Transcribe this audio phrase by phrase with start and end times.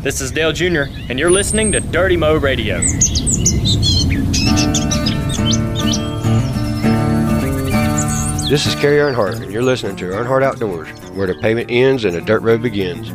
[0.00, 2.78] This is Dale Jr., and you're listening to Dirty Mo Radio.
[8.48, 12.14] This is Kerry Earnhardt, and you're listening to Earnhardt Outdoors, where the pavement ends and
[12.14, 13.08] the dirt road begins.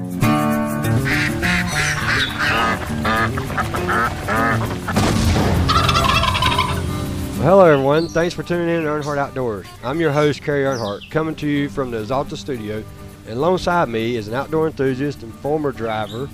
[7.41, 8.09] Hello, everyone.
[8.09, 9.67] Thanks for tuning in to Earnhardt Outdoors.
[9.85, 12.83] I'm your host, Kerry Earnhardt, coming to you from the Axalta studio.
[13.25, 16.27] And alongside me is an outdoor enthusiast and former driver.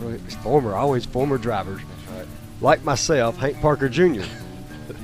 [0.00, 1.80] Well, it's former, always former drivers.
[2.60, 4.22] Like myself, Hank Parker Jr.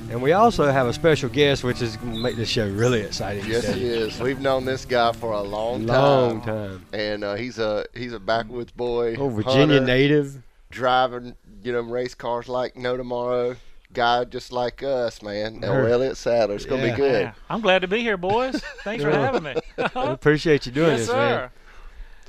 [0.09, 3.01] And we also have a special guest, which is going to make this show really
[3.01, 3.45] exciting.
[3.45, 3.79] Yes, today.
[3.79, 4.19] he is.
[4.19, 5.95] We've known this guy for a long time.
[6.01, 6.85] Long time.
[6.93, 9.15] And uh, he's a he's a backwoods boy.
[9.15, 10.41] Oh, Virginia hunter, native.
[10.71, 13.55] driving, you know, race cars like no tomorrow.
[13.91, 15.59] Guy just like us, man.
[15.59, 16.55] Now, Her- Elliott Sadler.
[16.55, 16.91] It's gonna Yeah.
[16.91, 17.21] be good.
[17.21, 18.59] Yeah, I'm glad to be here, boys.
[18.83, 19.55] Thanks for having me.
[19.77, 21.15] I appreciate you doing yes, this, sir.
[21.15, 21.49] man.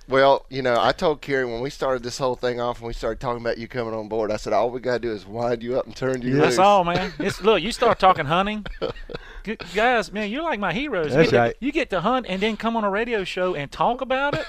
[0.07, 2.93] Well, you know, I told Kerry when we started this whole thing off and we
[2.93, 5.63] started talking about you coming on board, I said all we gotta do is wind
[5.63, 6.59] you up and turn you That's loose.
[6.59, 7.13] all, man.
[7.19, 7.63] It's look.
[7.63, 8.67] You start talking hunting,
[9.45, 10.13] G- guys.
[10.13, 11.07] Man, you're like my heroes.
[11.13, 11.57] You That's get right.
[11.59, 14.47] you get to hunt and then come on a radio show and talk about it.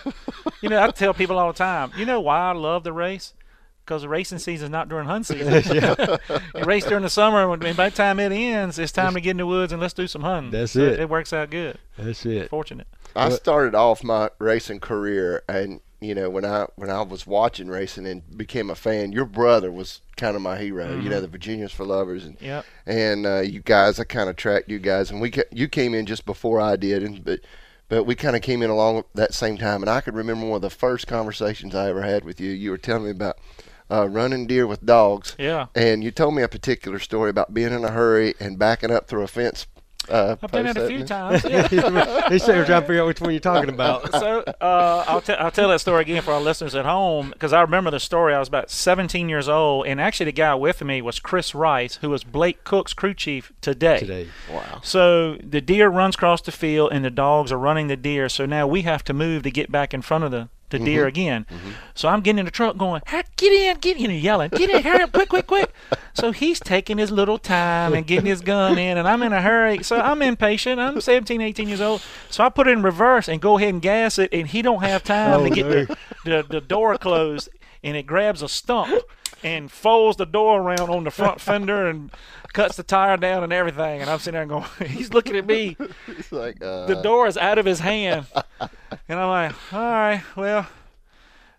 [0.61, 1.91] you know, I tell people all the time.
[1.97, 3.33] You know why I love the race?
[3.85, 5.61] Because the racing season is not during hunt season.
[6.55, 9.31] you race during the summer, and by the time it ends, it's time to get
[9.31, 10.51] in the woods and let's do some hunting.
[10.51, 10.99] That's So it.
[11.01, 11.77] It works out good.
[11.97, 12.49] That's it.
[12.49, 12.87] Fortunate.
[13.15, 17.67] I started off my racing career, and you know when I when I was watching
[17.67, 20.87] racing and became a fan, your brother was kind of my hero.
[20.87, 21.01] Mm-hmm.
[21.01, 22.65] You know the Virginians for Lovers, and Yep.
[22.87, 25.93] and uh, you guys, I kind of tracked you guys, and we ca- you came
[25.93, 27.39] in just before I did, and but
[27.87, 30.55] but we kind of came in along that same time, and I could remember one
[30.57, 32.51] of the first conversations I ever had with you.
[32.51, 33.37] You were telling me about
[33.91, 35.67] uh, running deer with dogs, Yeah.
[35.75, 39.07] and you told me a particular story about being in a hurry and backing up
[39.07, 39.67] through a fence.
[40.07, 41.03] Uh, I've done post, that a few you?
[41.03, 41.43] times.
[41.45, 41.67] Yeah.
[42.29, 44.11] He's sitting here trying to figure out which one you're talking about.
[44.11, 47.53] so uh, I'll, t- I'll tell that story again for our listeners at home because
[47.53, 48.35] I remember the story.
[48.35, 51.95] I was about 17 years old, and actually the guy with me was Chris Rice,
[52.01, 53.97] who was Blake Koch's crew chief today.
[53.97, 54.27] Today.
[54.51, 54.79] Wow.
[54.83, 58.29] So the deer runs across the field, and the dogs are running the deer.
[58.29, 61.01] So now we have to move to get back in front of the, the deer
[61.01, 61.07] mm-hmm.
[61.07, 61.45] again.
[61.49, 61.71] Mm-hmm.
[61.93, 64.69] So I'm getting in the truck, going, "Hey, "Get in, get in!" and yelling, "Get
[64.69, 65.71] in, hurry up, quick, quick, quick!"
[66.13, 69.41] So he's taking his little time and getting his gun in, and I'm in a
[69.41, 69.83] hurry.
[69.83, 70.79] So I'm impatient.
[70.79, 72.01] I'm 17, 18 years old.
[72.29, 74.81] So I put it in reverse and go ahead and gas it, and he don't
[74.81, 77.49] have time Oh, to get the, the the door closed,
[77.83, 79.03] and it grabs a stump
[79.45, 82.09] and folds the door around on the front fender and
[82.53, 84.01] cuts the tire down and everything.
[84.01, 85.77] And I'm sitting there going, he's looking at me.
[86.07, 88.25] It's like uh, The door is out of his hand,
[89.07, 90.67] and I'm like, all right, well.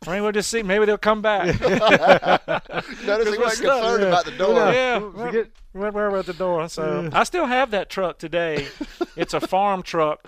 [0.06, 0.62] I mean, we'll just see.
[0.62, 1.46] Maybe they'll come back.
[1.58, 4.08] Notice he we're wasn't concerned Yeah.
[4.08, 4.54] about the door.
[4.72, 6.68] yeah, Forget- where, where we're at the door.
[6.68, 8.68] So I still have that truck today.
[9.16, 10.24] It's a farm truck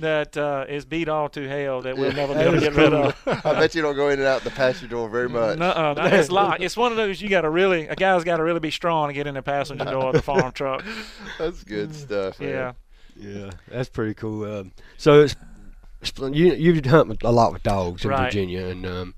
[0.00, 2.92] that uh, is beat all to hell that we'll never be able to get rid
[2.94, 3.16] of.
[3.26, 5.58] I bet you don't go in and out the passenger door very much.
[5.58, 6.62] No, it's locked.
[6.62, 9.08] It's one of those you got to really a guy's got to really be strong
[9.08, 10.84] to get in the passenger door of the farm truck.
[11.38, 12.38] That's good stuff.
[12.40, 12.48] Man.
[12.50, 12.72] Yeah,
[13.16, 14.44] Yeah, that's pretty cool.
[14.44, 15.36] Um, so it's,
[16.02, 18.24] it's you you hunt a lot with dogs in Right.
[18.24, 19.14] Virginia, and um,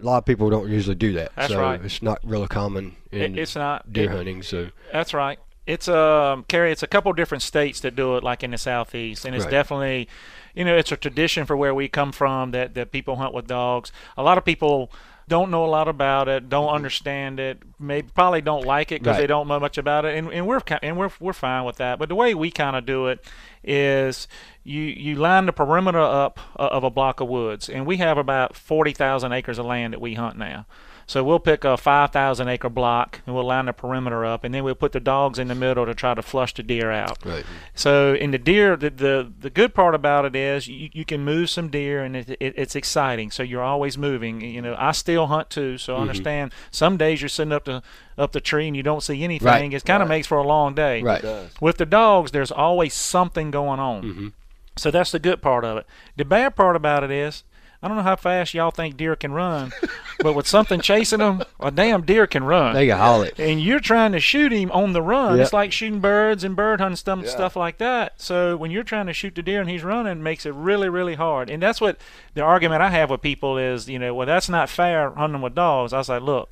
[0.00, 1.30] a lot of people don't usually do that.
[1.36, 1.80] That's so right.
[1.84, 3.92] It's not really common in it, it's not.
[3.92, 4.42] deer it- hunting.
[4.42, 5.38] So That's right.
[5.70, 6.72] It's um, Kerry.
[6.72, 9.50] It's a couple different states that do it, like in the southeast, and it's Right.
[9.52, 10.08] definitely,
[10.54, 13.46] you know, it's a tradition for where we come from that that people hunt with
[13.46, 13.92] dogs.
[14.16, 14.90] A lot of people
[15.28, 19.14] don't know a lot about it, don't understand it, maybe probably don't like it because
[19.14, 19.22] Right.
[19.22, 22.00] they don't know much about it, and, and we're and we're we're fine with that.
[22.00, 23.24] But the way we kind of do it
[23.62, 24.28] is
[24.64, 28.18] you you line the perimeter up uh, of a block of woods, and we have
[28.18, 30.66] about forty thousand acres of land that we hunt now.
[31.10, 34.62] So we'll pick a 5,000 acre block and we'll line the perimeter up, and then
[34.62, 37.18] we'll put the dogs in the middle to try to flush the deer out.
[37.26, 37.44] right,
[37.74, 41.24] So in the deer, the the, the good part about it is you, you can
[41.24, 43.32] move some deer, and it, it, it's exciting.
[43.32, 44.40] So you're always moving.
[44.40, 46.52] You know, I still hunt too, so I understand.
[46.70, 47.82] Some days you're sitting up the
[48.20, 49.46] up the tree and you don't see anything.
[49.46, 49.72] Right.
[49.72, 51.02] It kind of makes for a long day.
[51.02, 51.24] right.
[51.60, 54.02] With the dogs, there's always something going on.
[54.02, 54.28] Mm-hmm.
[54.76, 55.86] So that's the good part of it.
[56.16, 57.42] The bad part about it is,
[57.82, 59.72] I don't know how fast y'all think deer can run,
[60.20, 62.74] but with something chasing them, a damn deer can run.
[62.74, 63.38] They can haul it.
[63.38, 65.36] and you're trying to shoot him on the run.
[65.38, 65.44] Yep.
[65.44, 67.30] It's like shooting birds and bird hunting stuff, Yeah.
[67.30, 68.20] stuff like that.
[68.20, 70.90] So when you're trying to shoot the deer and he's running, it makes it really,
[70.90, 71.48] really hard.
[71.48, 71.98] And that's what
[72.34, 75.54] the argument I have with people is, you know, well, that's not fair hunting with
[75.54, 75.94] dogs.
[75.94, 76.50] I was like, look,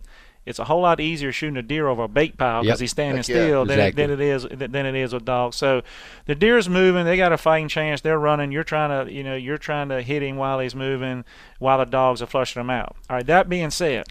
[0.48, 2.84] it's a whole lot easier shooting a deer over a bait pile because Yep.
[2.84, 3.34] he's standing Heck yeah.
[3.46, 5.56] still than, it, than it is than it is with dogs.
[5.56, 5.82] So
[6.26, 8.00] the deer's moving; they got a fighting chance.
[8.00, 8.50] They're running.
[8.52, 11.24] You're trying to, you know, you're trying to hit him while he's moving,
[11.58, 12.96] while the dogs are flushing him out.
[13.08, 13.26] All right.
[13.26, 14.06] That being said,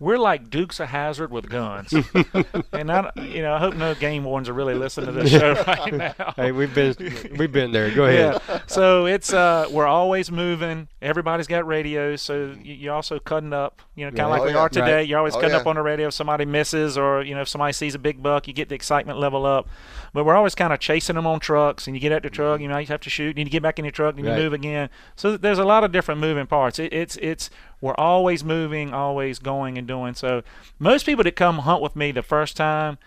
[0.00, 1.92] we're like Dukes of Hazzard with guns.
[2.72, 5.52] and I, you know, I hope no game wardens are really listening to this show
[5.66, 6.14] right now.
[6.36, 6.94] Hey, we've been
[7.38, 7.94] we've been there.
[7.94, 8.40] Go ahead.
[8.48, 8.60] Yeah.
[8.66, 10.88] So it's uh, we're always moving.
[11.02, 13.82] Everybody's got radios, so you- you're also cutting up.
[13.94, 14.30] You know, kind of Right.
[14.30, 14.58] like Oh, we yeah.
[14.58, 14.94] are today.
[14.96, 15.08] Right.
[15.08, 15.60] You're always Oh, cutting yeah.
[15.60, 18.22] up on the radio if somebody misses, or you know, if somebody sees a big
[18.22, 19.68] buck, you get the excitement level up.
[20.14, 22.60] But we're always kind of chasing them on trucks, and you get out the truck,
[22.60, 24.30] you know, you have to shoot, and you get back in your truck, and you
[24.30, 24.38] Right.
[24.40, 24.88] move again.
[25.14, 26.78] So there's a lot of different moving parts.
[26.78, 27.50] It, it's it's
[27.80, 30.14] we're always moving, always going and doing.
[30.14, 30.42] So
[30.78, 32.98] most people that come hunt with me the first time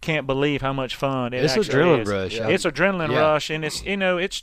[0.00, 2.08] can't believe how much fun it It's adrenaline is.
[2.08, 2.34] rush.
[2.36, 2.48] Yeah.
[2.48, 3.20] It's adrenaline Yeah.
[3.20, 4.42] rush, and it's you know it's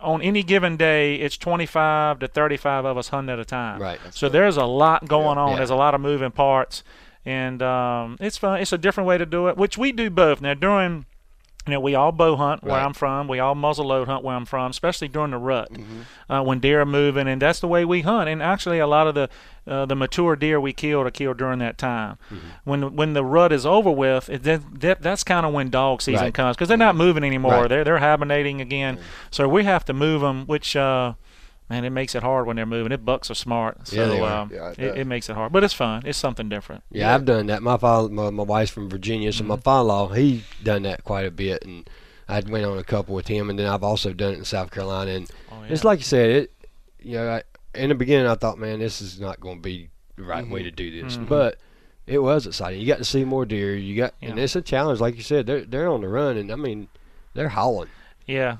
[0.00, 3.80] on any given day it's 25 to 35 of us hunting at a time.
[3.80, 4.00] Right.
[4.10, 5.50] So there's a lot going on.
[5.50, 5.56] Yeah.
[5.56, 6.82] There's a lot of moving parts,
[7.24, 8.60] and um, it's fun.
[8.60, 10.40] It's a different way to do it, which we do both.
[10.40, 11.04] Now during
[11.70, 12.84] you know, we all bow hunt where Right.
[12.84, 13.28] I'm from.
[13.28, 16.32] We all muzzle load hunt where I'm from, especially during the rut Mm-hmm.
[16.32, 18.28] uh, when deer are moving, and that's the way we hunt.
[18.28, 19.28] And actually, a lot of the
[19.66, 22.16] uh, the mature deer we killed are killed during that time.
[22.32, 22.46] Mm-hmm.
[22.64, 26.02] When when the rut is over with, it, that, that that's kind of when dog
[26.02, 26.34] season Right.
[26.34, 27.52] comes because they're not moving anymore.
[27.52, 27.68] Right.
[27.68, 28.98] They're they're hibernating again,
[29.30, 30.76] so we have to move them, which.
[30.76, 31.14] Uh,
[31.70, 32.90] Man, it makes it hard when they're moving.
[32.90, 34.40] It bucks are smart, so Yeah, they are.
[34.42, 35.52] um, Yeah, it it, it makes it hard.
[35.52, 36.02] But it's fun.
[36.04, 36.82] It's something different.
[36.90, 37.62] Yeah, I've done that.
[37.62, 39.62] My father, my, my wife's from Virginia, so my Mm-hmm.
[39.62, 41.88] father-in-law, he done that quite a bit, and
[42.28, 44.70] I went on a couple with him, and then I've also done it in South
[44.72, 45.12] Carolina.
[45.12, 46.52] And Oh, it's like you said, it.
[47.02, 47.42] You know, I,
[47.74, 50.62] in the beginning, I thought, man, this is not going to be the right way
[50.64, 51.28] to do this, Mhm.
[51.28, 51.56] but
[52.06, 52.80] it was exciting.
[52.80, 53.76] You got to see more deer.
[53.76, 55.46] You got, and it's a challenge, like you said.
[55.46, 56.88] They're they're on the run, and I mean,
[57.34, 57.88] they're hauling.
[58.26, 58.56] Yeah,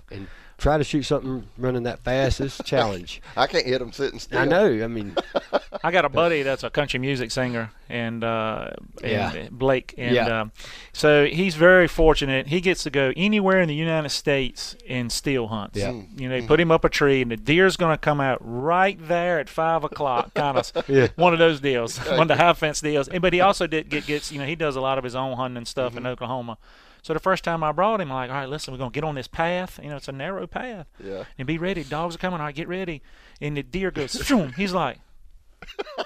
[0.61, 2.41] Try to shoot something running that fast.
[2.41, 3.23] It's a challenge.
[3.37, 4.39] I can't hit them sitting still.
[4.39, 4.67] I know.
[4.85, 5.17] I mean,
[5.83, 8.69] I got a buddy that's a country music singer, and, uh,
[9.03, 9.49] and Yeah.
[9.51, 10.41] Blake, and Yeah.
[10.43, 10.53] um,
[10.93, 12.49] so he's very fortunate.
[12.49, 15.79] He gets to go anywhere in the United States and steel hunts.
[15.79, 15.93] Yeah.
[16.17, 18.39] You know, they put him up a tree, and the deer's going to come out
[18.43, 20.35] right there at five o'clock.
[20.35, 21.09] Kind of Yeah.
[21.17, 23.09] one of those deals, one of the high fence deals.
[23.09, 24.31] And- But he also did get gets.
[24.31, 26.59] You know, he does a lot of his own hunting and stuff in Oklahoma.
[27.03, 29.05] So the first time I brought him, I'm like, all right, listen, we're gonna get
[29.05, 29.79] on this path.
[29.83, 31.25] You know, it's a narrow path Yeah.
[31.39, 31.85] and be ready.
[31.85, 32.41] Dogs are coming.
[32.41, 33.03] All right, get ready.
[33.41, 34.55] And the deer goes, Shoom.
[34.55, 34.99] he's like,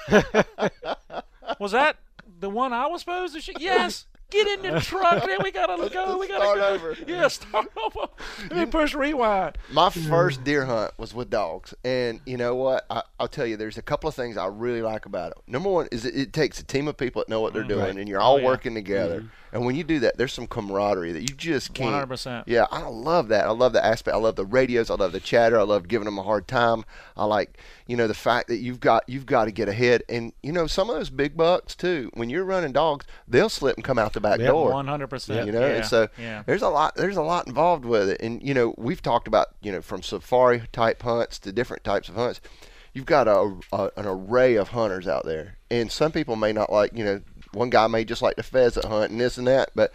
[1.58, 1.96] was that
[2.41, 3.56] the one I was supposed to shoot?
[3.61, 4.06] Yes.
[4.31, 5.25] Get in the truck.
[5.26, 6.19] Then we gotta go.
[6.19, 6.69] We gotta Start go.
[6.69, 6.97] over.
[7.06, 8.08] Yeah, start over.
[8.43, 9.58] And then push rewind.
[9.70, 12.85] My first deer hunt was with dogs, and you know what?
[12.90, 15.38] I, I'll tell you, there's a couple of things I really like about it.
[15.47, 17.69] Number one is it, it takes a team of people that know what they're mm-hmm.
[17.69, 17.97] doing, Right.
[17.97, 18.47] and you're all Oh, yeah.
[18.47, 19.20] working together.
[19.20, 19.29] Mm-hmm.
[19.55, 22.09] And when you do that, there's some camaraderie that you just can't.
[22.09, 22.43] 100%.
[22.49, 23.47] Yeah, I love that.
[23.47, 24.12] I love the aspect.
[24.12, 24.91] I love the radios.
[24.91, 25.56] I love the chatter.
[25.61, 26.85] I love giving them a hard time.
[27.17, 27.56] I like,
[27.87, 30.03] you know, the fact that you've got you've got to get ahead.
[30.09, 32.11] And you know, some of those big bucks too.
[32.15, 34.73] When you're running dogs, they'll slip and come out the back Yep, door.
[34.73, 35.47] One hundred percent.
[35.47, 35.75] You know, yeah.
[35.77, 36.43] and so yeah.
[36.47, 38.21] there's a lot there's a lot involved with it.
[38.21, 42.09] And you know, we've talked about you know from safari type hunts to different types
[42.09, 42.41] of hunts.
[42.93, 46.73] You've got a, a an array of hunters out there, and some people may not
[46.73, 47.21] like you know.
[47.55, 49.93] One guy may just like the pheasant hunt and this and that, but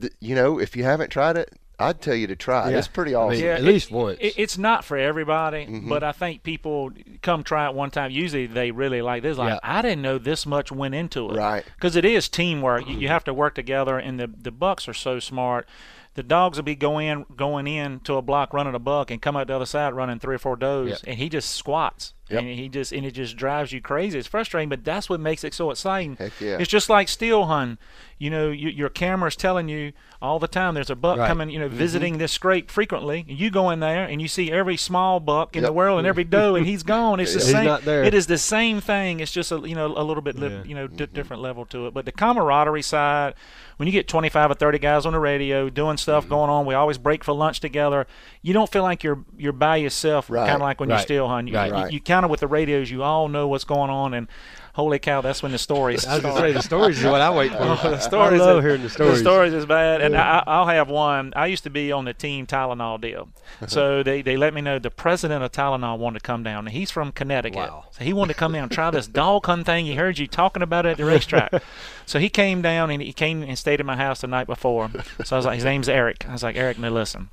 [0.00, 2.72] th- you know, if you haven't tried it, I'd tell you to try it.
[2.72, 2.78] Yeah.
[2.78, 3.36] It's pretty I awesome.
[3.36, 4.18] mean, Yeah, at it- least once.
[4.20, 5.88] It, it's not for everybody, Mm-hmm.
[5.88, 6.90] but I think people
[7.22, 8.10] come try it one time.
[8.10, 9.38] Usually they really like this.
[9.38, 9.60] Like Yeah.
[9.62, 11.36] I didn't know this much went into it.
[11.36, 11.64] Right.
[11.76, 12.88] Because it is teamwork.
[12.88, 15.68] You, you have to work together, and the the bucks are so smart.
[16.14, 19.36] The dogs will be going going in to a block running a buck and come
[19.36, 20.98] out the other side running three or four does, Yep.
[21.06, 22.12] and he just squats.
[22.30, 22.40] Yep.
[22.40, 24.18] And he just and it just drives you crazy.
[24.18, 26.16] It's frustrating, but that's what makes it so exciting.
[26.16, 26.58] Heck yeah.
[26.58, 27.78] It's just like steel hunting.
[28.20, 31.28] You know, you, your camera's telling you all the time there's a buck Right.
[31.28, 31.50] coming.
[31.50, 33.24] You know, visiting this scrape frequently.
[33.28, 36.06] And you go in there and you see every small buck in the world and
[36.06, 37.20] every doe, and he's gone.
[37.20, 37.64] It's the He's same.
[37.64, 38.02] not there.
[38.02, 39.20] It is the same thing.
[39.20, 40.62] It's just a you know a little bit li- Yeah.
[40.64, 41.94] you know di- different level to it.
[41.94, 43.34] But the camaraderie side,
[43.76, 46.30] when you get 25 or 30 guys on the radio doing stuff Mm-hmm.
[46.34, 48.06] going on, we always break for lunch together.
[48.42, 50.40] You don't feel like you're you're by yourself, Right.
[50.44, 51.04] kind of like when you're Right.
[51.04, 51.54] still hunting.
[51.54, 51.68] You, Right.
[51.68, 51.92] you, Right.
[51.92, 54.26] you kind of with the radios, you all know what's going on, and
[54.74, 56.04] holy cow, that's when the stories.
[56.04, 57.58] I was gonna say the stories is what I wait for.
[57.90, 59.12] the stories I love is- hearing the stories.
[59.12, 61.32] The stories is bad, and I, I'll have one.
[61.36, 63.28] I used to be on the team Tylenol deal,
[63.68, 66.70] so they, they let me know the president of Tylenol wanted to come down, and
[66.76, 67.84] he's from Connecticut, Wow.
[67.92, 69.86] so he wanted to come down and try this dog hunt thing.
[69.86, 71.52] He heard you talking about it at the racetrack,
[72.06, 74.90] so he came down and he came and stayed at my house the night before.
[75.24, 76.26] So I was like, his name's Eric.
[76.28, 77.28] I was like, Eric, now listen,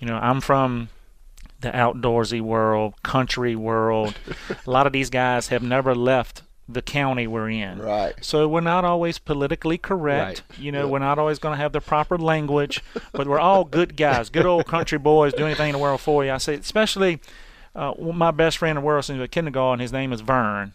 [0.00, 0.90] you know, I'm from
[1.60, 4.14] the outdoorsy world, country world.
[4.66, 7.78] A lot of these guys have never left the county we're in.
[7.78, 8.14] Right.
[8.20, 10.42] So we're not always politically correct.
[10.50, 10.58] Right.
[10.58, 13.96] You know, we're not always going to have the proper language, but we're all good
[13.96, 16.30] guys, good old country boys, do anything in the world for you.
[16.30, 17.20] I say, especially
[17.78, 19.80] uh, my best friend in the world since kindergarten.
[19.80, 20.74] His name is Vern.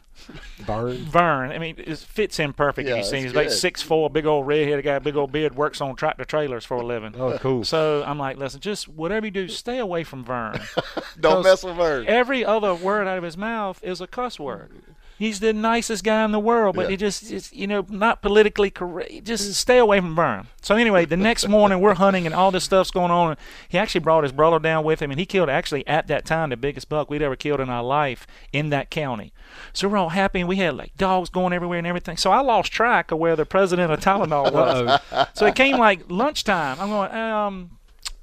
[0.60, 0.96] Vern.
[0.98, 1.52] Vern.
[1.52, 2.88] I mean, it fits him perfect.
[2.88, 3.52] Yeah, you see, he's about good.
[3.52, 6.86] six four, big old redheaded guy, big old beard, works on tractor trailers for a
[6.86, 7.14] living.
[7.18, 7.66] Oh, cool.
[7.66, 10.62] So I'm like, listen, just whatever you do, stay away from Vern.
[11.20, 12.06] Don't mess with Vern.
[12.08, 14.72] Every other word out of his mouth is a cuss word.
[15.20, 16.90] He's the nicest guy in the world, but Yeah.
[16.92, 19.24] he just, it's, you know, not politically correct.
[19.24, 20.48] Just stay away from Vern.
[20.62, 23.38] So anyway, the next morning we're hunting and all this stuff's going on.
[23.70, 26.50] He actually brought his brother down with him, and he killed actually at that time
[26.50, 29.34] the biggest buck we'd ever killed in our life in that county.
[29.72, 32.18] So we're all happy, and we had like dogs going everywhere and everything.
[32.18, 35.30] So I lost track of where the president of Tylenol was.
[35.34, 36.78] so it came like lunchtime.
[36.80, 37.72] I'm going, um,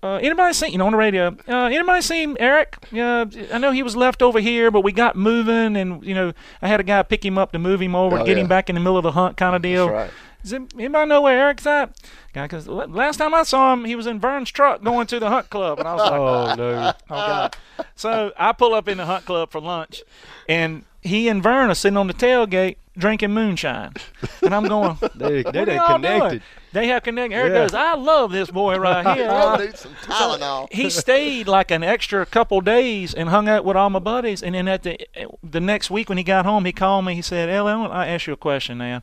[0.03, 2.77] uh, anybody seen, you know, on the radio, uh, anybody seen Eric?
[2.93, 6.33] Uh, I know he was left over here, but we got moving, and, you know,
[6.63, 8.43] I had a guy pick him up to move him over, Oh, get yeah.
[8.43, 9.89] him back in the middle of the hunt kind of deal.
[9.91, 10.11] right.
[10.43, 11.95] Does anybody know where Eric's at?
[12.33, 15.29] Guy, because last time I saw him, he was in Vern's truck going to the
[15.29, 16.93] hunt club, and I was like, Oh no.
[17.11, 17.57] Oh God!
[17.95, 20.03] So I pull up in the hunt club for lunch,
[20.49, 23.95] and he and Vern are sitting on the tailgate drinking moonshine,
[24.43, 24.97] and I'm going.
[25.17, 26.29] They, "What they are connected.
[26.29, 26.43] doing?"
[26.73, 27.35] They have connected.
[27.35, 27.59] Eric Yeah.
[27.63, 30.73] goes, "I love this boy right here." I need some Tylenol.
[30.73, 34.43] he stayed like an extra couple days and hung out with all my buddies.
[34.43, 34.97] And then at the
[35.43, 37.15] the next week when he got home, he called me.
[37.17, 39.03] He said, "Ellie, I want to ask you a question now.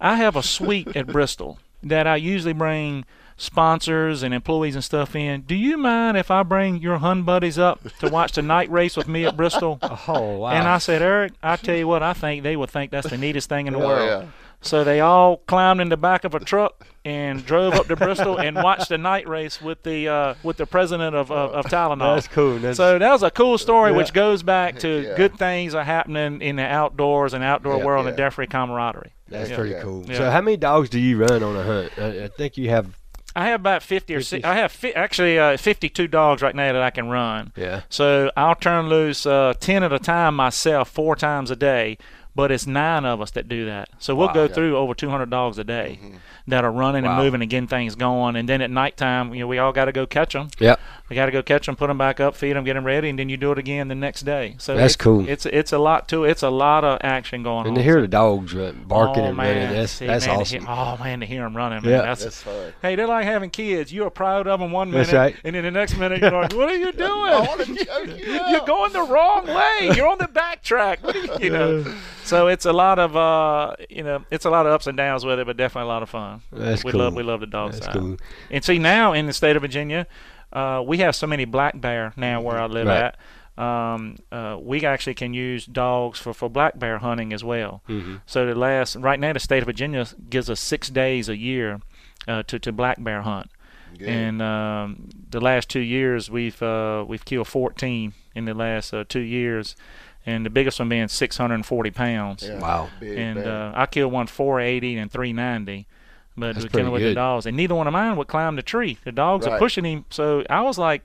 [0.00, 3.04] I have a suite at Bristol that I usually bring."
[3.42, 5.40] Sponsors and employees and stuff in.
[5.42, 8.96] Do you mind if I bring your hun buddies up to watch the night race
[8.96, 9.80] with me at Bristol?
[10.08, 10.50] Oh wow.
[10.50, 13.18] And I said, Eric, I tell you what, I think they would think that's the
[13.18, 14.08] neatest thing in the Oh, world.
[14.22, 14.28] yeah.
[14.60, 18.38] So they all climbed in the back of a truck and drove up to Bristol
[18.38, 22.14] and watched the night race with the uh, with the president of of, of Tylenol.
[22.16, 22.58] That's cool.
[22.58, 23.96] That's, So that was a cool story, Yeah.
[23.96, 25.16] which goes back to Yeah.
[25.16, 28.10] good things are happening in the outdoors and outdoor Yeah, world yeah.
[28.10, 29.10] and death-free camaraderie.
[29.28, 29.56] that's Yeah.
[29.56, 29.82] pretty Yeah.
[29.82, 30.04] cool.
[30.06, 30.16] Yeah.
[30.18, 31.92] So how many dogs do you run on a hunt?
[31.98, 32.86] I, I think you have.
[33.34, 34.36] I have about 50 or 50.
[34.36, 37.52] six, I have fi- actually uh, 52 dogs right now that I can run.
[37.56, 37.82] Yeah.
[37.88, 41.98] So I'll turn loose uh, 10 at a time myself four times a day,
[42.34, 43.88] but it's nine of us that do that.
[43.98, 44.32] So we'll Wow.
[44.34, 44.54] go Okay.
[44.54, 45.98] through over 200 dogs a day
[46.48, 47.10] that are running Wow.
[47.16, 48.36] and moving and getting things going.
[48.36, 50.48] And then at nighttime, you know, we all got to go catch them.
[50.58, 50.76] Yeah,
[51.10, 53.10] We got to go catch them, put them back up, feed them, get them ready,
[53.10, 54.54] and then you do it again the next day.
[54.58, 55.28] So That's it's, cool.
[55.28, 56.24] It's it's a lot too.
[56.24, 57.68] It's a lot of action going And on.
[57.68, 59.56] And to hear the dogs uh, barking oh, and man.
[59.56, 60.60] running, that's See, that's man, awesome.
[60.60, 62.02] hear- oh man, to hear them running, man, Yeah.
[62.02, 62.72] that's, That's fun.
[62.80, 63.92] Hey, they're like having kids.
[63.92, 65.36] You are proud of them one minute, That's right.
[65.44, 67.10] and then the next minute you're like, "What are you doing?
[67.10, 69.90] I want to choke you You're going the wrong way.
[69.94, 71.02] You're on the backtrack.
[71.02, 71.84] What are you, you know?"
[72.24, 75.24] So it's a lot of, uh, you know, it's a lot of ups and downs
[75.24, 76.40] with it, but definitely a lot of fun.
[76.52, 77.00] That's we cool.
[77.00, 77.94] love, we love the dog That's side.
[77.94, 78.16] cool.
[78.50, 80.06] And see now in the state of Virginia,
[80.52, 83.14] uh, we have so many black bear now where I live Right.
[83.14, 83.16] at.
[83.62, 87.82] Um, uh, we actually can use dogs for, for black bear hunting as well.
[87.88, 88.16] Mm-hmm.
[88.24, 91.80] So the last right now the state of Virginia gives us six days a year
[92.26, 93.50] uh, to to black bear hunt.
[93.98, 94.08] Good.
[94.08, 99.04] And um, the last two years, we've uh, we've killed 14 in the last uh,
[99.06, 99.76] two years,
[100.26, 102.42] and the biggest one being 640 pounds.
[102.42, 102.58] Yeah.
[102.58, 102.90] Wow.
[103.00, 105.86] Big And uh, I killed one 480 and 390,
[106.36, 108.56] but That's we're killing pretty with the dogs, and neither one of mine would climb
[108.56, 108.98] the tree.
[109.04, 111.02] The dogs are pushing him, so I was like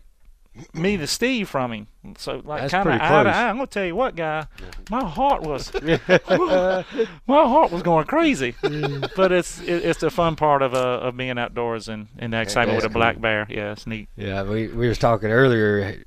[0.73, 1.87] me to Steve from him.
[2.17, 3.49] So like kind of pretty eye to eye.
[3.49, 4.47] I'm gonna tell you what, guy,
[4.89, 6.83] my heart was my
[7.27, 8.55] heart was going crazy.
[8.61, 12.41] but it's it, it's the fun part of uh, of being outdoors and, and the
[12.41, 13.45] excitement with a that's black bear.
[13.49, 14.09] Yeah, it's neat.
[14.15, 16.03] Yeah, we we was talking earlier.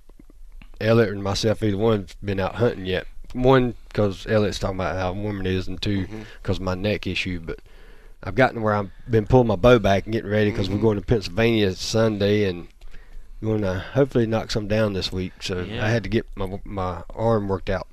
[0.80, 3.06] Elliott and myself, either one's been out hunting yet.
[3.32, 6.06] One, because Elliott's talking about how warm it is, and two,
[6.42, 7.38] because of my neck issue.
[7.40, 7.60] But
[8.24, 10.98] I've gotten where I've been pulling my bow back and getting ready because we're going
[10.98, 12.68] to Pennsylvania Sunday and
[13.42, 15.42] going to hopefully knock some down this week.
[15.42, 15.84] So Yeah.
[15.84, 17.86] I had to get my my arm worked out.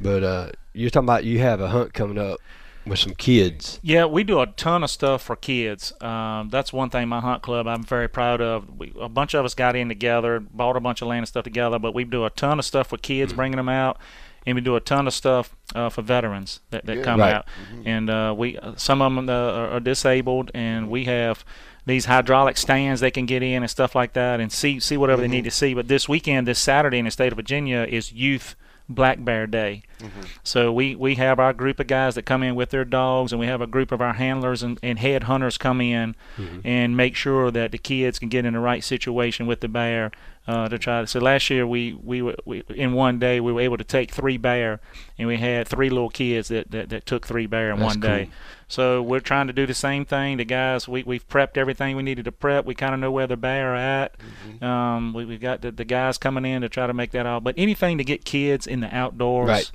[0.00, 2.38] But uh, you're talking about you have a hunt coming up
[2.86, 3.78] with some kids.
[3.82, 5.92] Yeah, we do a ton of stuff for kids.
[6.00, 8.78] Um, that's one thing my hunt club I'm very proud of.
[8.78, 11.44] We, a bunch of us got in together, bought a bunch of land and stuff
[11.44, 13.98] together, but we do a ton of stuff for kids, bringing them out,
[14.46, 17.04] and we do a ton of stuff uh, for veterans that, that Good.
[17.04, 17.34] come Right.
[17.34, 17.46] out.
[17.84, 21.44] And uh, we some of them uh, are, are disabled, and we have
[21.86, 25.20] these hydraulic stands they can get in and stuff like that, and see see whatever
[25.22, 25.74] they need to see.
[25.74, 28.54] But this weekend, this Saturday in the state of Virginia is Youth
[28.90, 29.82] Black Bear Day.
[30.00, 30.20] Mm-hmm.
[30.42, 33.40] So we, we have our group of guys that come in with their dogs, and
[33.40, 36.60] we have a group of our handlers and, and head hunters come in mm-hmm.
[36.64, 40.10] and make sure that the kids can get in the right situation with the bear
[40.46, 41.06] uh, to try to.
[41.06, 44.10] So last year we, we were we, in one day we were able to take
[44.10, 44.80] three bear,
[45.18, 48.00] and we had three little kids that, that, that took three bear in That's one
[48.00, 48.24] day.
[48.24, 48.34] cool.
[48.68, 50.36] So we're trying to do the same thing.
[50.36, 52.64] The guys, we, we've prepped everything we needed to prep.
[52.64, 54.14] We kind of know where the bear are at.
[54.62, 57.40] Um, we, we've got the, the guys coming in to try to make that all.
[57.40, 59.70] But anything to get kids in the outdoors Right.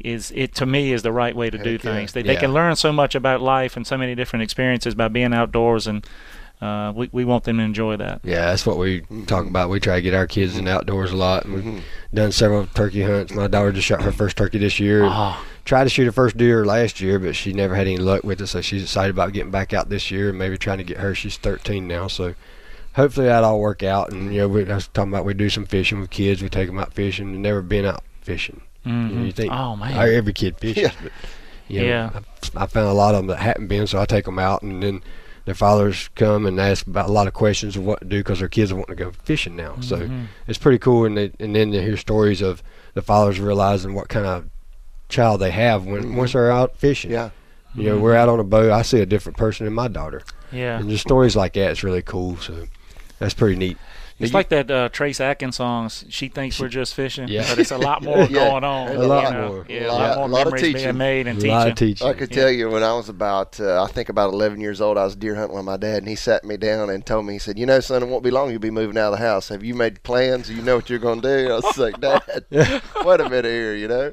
[0.00, 1.78] is it to me is the right way to do yeah.
[1.78, 2.12] things.
[2.14, 5.32] They, they can learn so much about life and so many different experiences by being
[5.32, 6.04] outdoors, and
[6.62, 8.20] uh, we we want them to enjoy that.
[8.22, 9.68] Yeah, that's what we talk about.
[9.68, 11.44] We try to get our kids in the outdoors a lot.
[11.44, 11.78] And we've mm-hmm.
[12.14, 13.32] done several turkey hunts.
[13.32, 15.02] My daughter just shot her first turkey this year.
[15.04, 18.22] Oh, Tried to shoot her first deer last year, but she never had any luck
[18.22, 18.46] with it.
[18.46, 21.14] So she's excited about getting back out this year and maybe trying to get her.
[21.16, 22.34] She's 13 now, so
[22.94, 24.12] hopefully that all work out.
[24.12, 26.42] And you know, we, I was talking about we do some fishing with kids.
[26.42, 27.28] We take them out fishing.
[27.28, 28.60] and never been out fishing.
[28.84, 29.24] You, know, mm-hmm.
[29.24, 29.92] you think Oh, man.
[29.94, 30.92] I- every kid fishes, Yeah.
[31.02, 31.12] but
[31.68, 32.20] you know, Yeah.
[32.56, 34.62] I, I found a lot of them that hadn't been, so I take them out,
[34.62, 35.02] and then
[35.44, 38.38] their fathers come and ask about a lot of questions of what to do because
[38.38, 39.74] their kids are wanting to go fishing now.
[39.80, 40.24] So Mm-hmm.
[40.46, 42.62] it's pretty cool, and they, and then to hear stories of
[42.94, 44.48] the fathers realizing what kind of
[45.08, 47.10] child they have when once they're out fishing.
[47.10, 47.30] Yeah.
[47.74, 48.70] You know, we're out on a boat.
[48.70, 50.22] I see a different person in my daughter,
[50.52, 50.78] Yeah.
[50.78, 51.70] and just stories like that.
[51.70, 52.36] It's really cool.
[52.36, 52.66] So
[53.18, 53.78] that's pretty neat.
[54.22, 55.88] It's you- like that uh, Trace Adkins song.
[56.08, 57.46] She thinks we're just fishing, Yeah.
[57.48, 58.28] but it's a lot more Yeah.
[58.50, 58.88] going on.
[58.88, 59.48] A lot know?
[59.48, 59.66] more.
[59.68, 61.68] Yeah, A a lot- lot more a lot of memories being made and a lot
[61.68, 61.94] of teaching.
[61.96, 62.06] teaching.
[62.08, 62.42] I could Yeah.
[62.42, 65.16] tell you when I was about, uh, I think about 11 years old, I was
[65.16, 67.58] deer hunting with my dad, and he sat me down and told me, he said,
[67.58, 68.50] "You know, son, it won't be long.
[68.50, 69.48] You'll be moving out of the house.
[69.48, 70.50] Have you made plans?
[70.50, 72.22] You know what you're going to do?" I was like, "Dad,
[73.04, 74.12] wait a minute here, you know."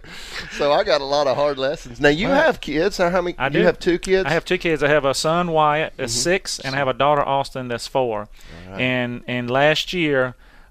[0.57, 1.99] So I got a lot of hard lessons.
[1.99, 2.99] Now you have kids.
[2.99, 3.37] Now, how many?
[3.37, 3.63] I you do.
[3.63, 4.25] have two kids.
[4.25, 4.81] I have two kids.
[4.83, 6.19] I have a son Wyatt that's Mm-hmm.
[6.23, 8.27] six, and I have a daughter Austin that's four.
[8.71, 9.98] And and last year,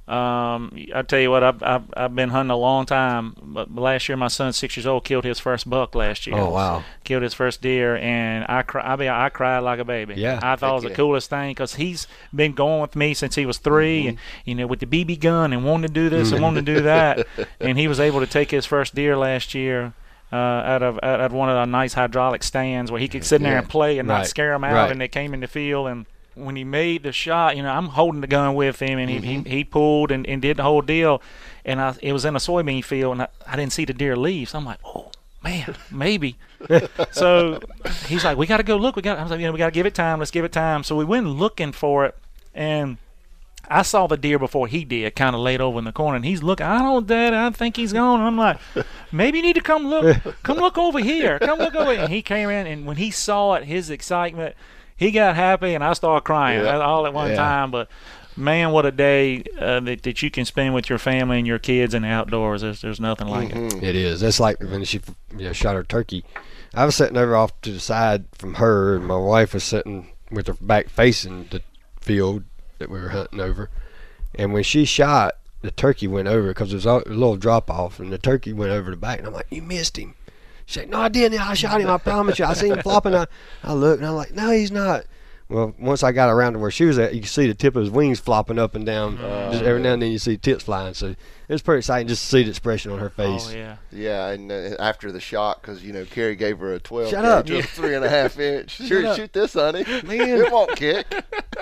[0.06, 3.34] um, I tell you what, I've, I've I've been hunting a long time.
[3.42, 6.36] But last year, my son, six years old, killed his first buck last year.
[6.38, 6.82] Oh wow!
[7.04, 8.82] Killed his first deer, and I cry.
[8.92, 10.14] I mean, I cried like a baby.
[10.16, 10.40] Yeah.
[10.42, 13.44] I thought it was the coolest thing because he's been going with me since he
[13.44, 14.08] was 3 Mm-hmm.
[14.08, 16.74] and you know, with the BB gun and wanting to do this and wanting to
[16.74, 17.26] do that,
[17.60, 19.92] and he was able to take his first deer last year.
[20.30, 23.36] Uh, out of out of one of the nice hydraulic stands where he could sit
[23.36, 23.58] in there Yeah.
[23.60, 24.90] and play and not scare him out, Right.
[24.92, 26.04] and they came in the field and
[26.38, 29.16] when he made the shot, you know, I'm holding the gun with him, and he,
[29.18, 29.48] Mm-hmm.
[29.48, 31.20] he, he pulled and, and did the whole deal,
[31.64, 34.16] and I it was in a soybean field, and I, I didn't see the deer
[34.16, 35.10] leave, so I'm like, oh
[35.42, 36.36] man, maybe.
[37.12, 37.60] so
[38.06, 38.96] he's like, we got to go look.
[38.96, 39.18] We got.
[39.18, 40.18] I was like, you know, we got to give it time.
[40.18, 40.82] Let's give it time.
[40.82, 42.16] So we went looking for it,
[42.54, 42.96] and
[43.68, 46.24] I saw the deer before he did, kind of laid over in the corner, and
[46.24, 46.66] he's looking.
[46.66, 47.34] I don't, Dad.
[47.34, 48.20] I think he's gone.
[48.20, 48.58] I'm like,
[49.12, 50.16] maybe you need to come look.
[50.42, 51.38] Come look over here.
[51.38, 51.92] Come look over.
[51.92, 52.02] Here.
[52.04, 54.56] And he came in, and when he saw it, his excitement,
[54.98, 56.78] he got happy, and I started crying Yeah.
[56.80, 57.36] all at one Yeah.
[57.36, 57.70] time.
[57.70, 57.88] But
[58.36, 61.58] man, what a day uh, that, that you can spend with your family and your
[61.58, 62.60] kids and the outdoors.
[62.60, 63.82] There's, there's nothing like it.
[63.82, 64.20] It is.
[64.20, 65.00] That's like when she
[65.36, 66.24] you know, shot her turkey.
[66.74, 70.08] I was sitting over off to the side from her, and my wife was sitting
[70.30, 71.62] with her back facing the
[72.00, 72.44] field
[72.78, 73.70] that we were hunting over.
[74.34, 78.12] And when she shot, the turkey went over because there's a little drop off, and
[78.12, 79.18] the turkey went over the back.
[79.18, 80.14] And I'm like, "You missed him."
[80.68, 81.40] She's like, "No, I didn't.
[81.40, 81.88] I shot him.
[81.88, 82.44] I promise you.
[82.44, 83.26] I seen him flopping." I,
[83.64, 85.06] I look, and I'm like, "No, he's not."
[85.48, 87.74] Well, once I got around to where she was at, you could see the tip
[87.74, 89.16] of his wings flopping up and down.
[89.50, 90.92] just every now and then you see tips flying.
[90.92, 91.16] So it
[91.48, 93.48] was pretty exciting just to see the expression on her face.
[93.48, 93.76] Oh yeah.
[93.90, 97.08] Yeah, and uh, after the shot, because you know Kerry gave her a twelve.
[97.08, 97.64] Shut gauge, up.
[97.64, 98.72] it three and a half inch.
[98.72, 99.16] Shoot, up.
[99.16, 99.84] shoot this, honey.
[100.04, 100.20] Man.
[100.20, 101.06] it won't kick.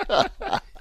[0.09, 0.27] Uh,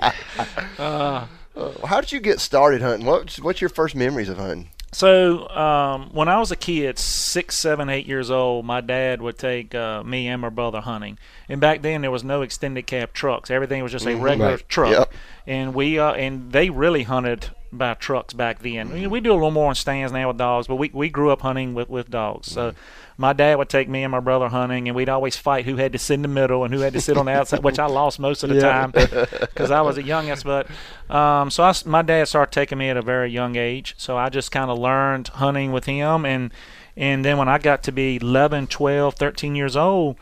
[1.57, 3.07] Uh, How did you get started hunting?
[3.07, 4.69] What's what's your first memories of hunting?
[4.93, 9.37] So um, when I was a kid, six, seven, eight years old, my dad would
[9.37, 11.19] take uh, me and my brother hunting.
[11.49, 13.51] And back then there was no extended cab trucks.
[13.51, 14.69] Everything was just a regular Right.
[14.69, 14.93] truck.
[14.93, 15.13] Yep.
[15.47, 18.93] And we uh, and they really hunted by trucks back then.
[18.93, 21.31] Mean, we do a little more on stands now with dogs, but we, we grew
[21.31, 22.51] up hunting with, with dogs.
[22.51, 22.75] So
[23.19, 25.93] my dad would take me and my brother hunting, and we'd always fight who had
[25.93, 27.87] to sit in the middle and who had to sit on the outside, which I
[27.87, 28.61] lost most of the Yeah.
[28.63, 30.45] time because I was the youngest.
[30.45, 30.69] But
[31.11, 33.95] um, so I my dad started taking me at a very young age.
[33.97, 36.53] So I just kind of learned hunting with him, and
[36.97, 40.17] and then when I got to be 11, 12, 13 years old,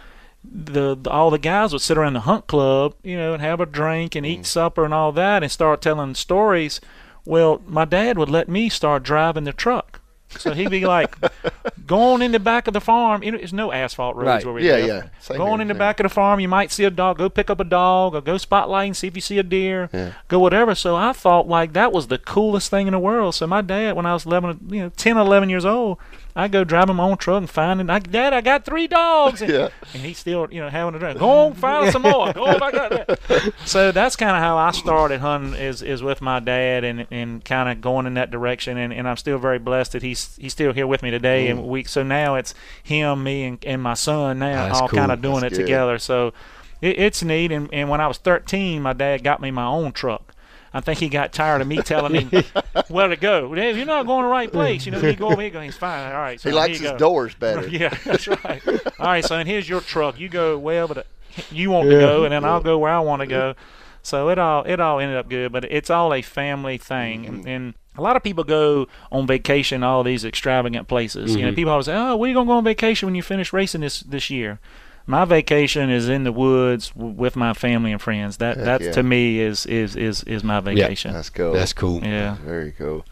[0.45, 3.61] the, the all the guys would sit around the hunt club, you know, and have
[3.61, 6.81] a drink and eat supper and all that, and start telling stories.
[7.27, 10.01] Well, my dad would let me start driving the truck.
[10.37, 11.15] So he'd be like,
[11.87, 13.23] going in the back of the farm.
[13.23, 14.45] You know, there's no asphalt roads Right.
[14.45, 14.87] where we Yeah, live.
[14.87, 15.03] yeah.
[15.21, 17.19] Same Going in the back of the farm, you might see a dog.
[17.19, 19.91] Go pick up a dog, or go spotlight and see if you see a deer.
[19.93, 20.11] Yeah.
[20.27, 20.75] Go whatever.
[20.75, 23.37] So I thought like that was the coolest thing in the world.
[23.37, 25.99] So my dad, when I was 11, you know, 10, 11 years old,
[26.37, 29.41] I go driving my own truck and finding, I, Dad, I got three dogs.
[29.41, 29.69] And, Yeah.
[29.93, 31.19] and he's still, you know, having a drink.
[31.21, 32.33] Go on, find some more.
[32.33, 33.53] Go on, I got that.
[33.65, 37.45] So that's kind of how I started hunting is is with my dad and and
[37.45, 38.77] kind of going in that direction.
[38.77, 41.49] And, and I'm still very blessed that he's he's still here with me today.
[41.49, 41.67] And mm.
[41.67, 44.99] we so now it's him, me, and, and my son now That's all cool.
[44.99, 45.63] kind of doing That's it good.
[45.67, 45.99] together.
[45.99, 46.33] So
[46.81, 47.53] it, it's neat.
[47.53, 50.34] And, and when I was 13, my dad got me my own truck.
[50.75, 52.45] I think he got tired of me telling him
[52.89, 53.55] where to go.
[53.55, 54.85] Dave, you're not going the right place.
[54.85, 55.51] You know, you go over here.
[55.51, 56.13] Go, he's fine.
[56.13, 56.41] All right.
[56.41, 56.99] So He likes his go.
[56.99, 57.67] doors better.
[57.75, 58.61] Yeah, that's right.
[58.99, 60.19] All right, son, here's your truck.
[60.19, 61.03] You go well, but uh,
[61.51, 63.55] you want to go, and then I'll go where I want to go.
[64.03, 67.49] So it all it all ended up good, but it's all a family thing, and,
[67.49, 71.35] and a lot of people go on vacation all these extravagant places.
[71.35, 73.53] You know, people always say, "Oh, where you gonna go on vacation when you finish
[73.53, 74.59] racing this this year?"
[75.07, 78.39] My vacation is in the woods w- with my family and friends.
[78.39, 78.93] That Heck that yeah.
[78.93, 81.13] to me is is is is my vacation.
[81.13, 81.53] That's cool.
[81.53, 82.03] That's cool.
[82.03, 82.37] Yeah.
[82.45, 83.05] Very cool.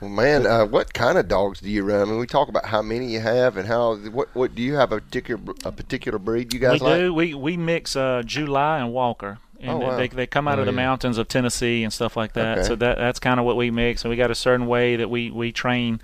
[0.00, 2.02] Well, man, uh, what kind of dogs do you run?
[2.02, 3.96] I mean, we talk about how many you have and how.
[3.96, 6.98] What what do you have a particular a particular breed you guys we like?
[7.00, 7.14] do.
[7.14, 9.38] We we mix uh, July and Walker.
[9.60, 9.96] And Oh, wow.
[9.96, 10.76] they, they come out Oh, of the yeah.
[10.76, 12.58] mountains of Tennessee and stuff like that.
[12.58, 12.66] Okay.
[12.68, 14.04] So that that's kind of what we mix.
[14.04, 16.00] And we got a certain way that we we train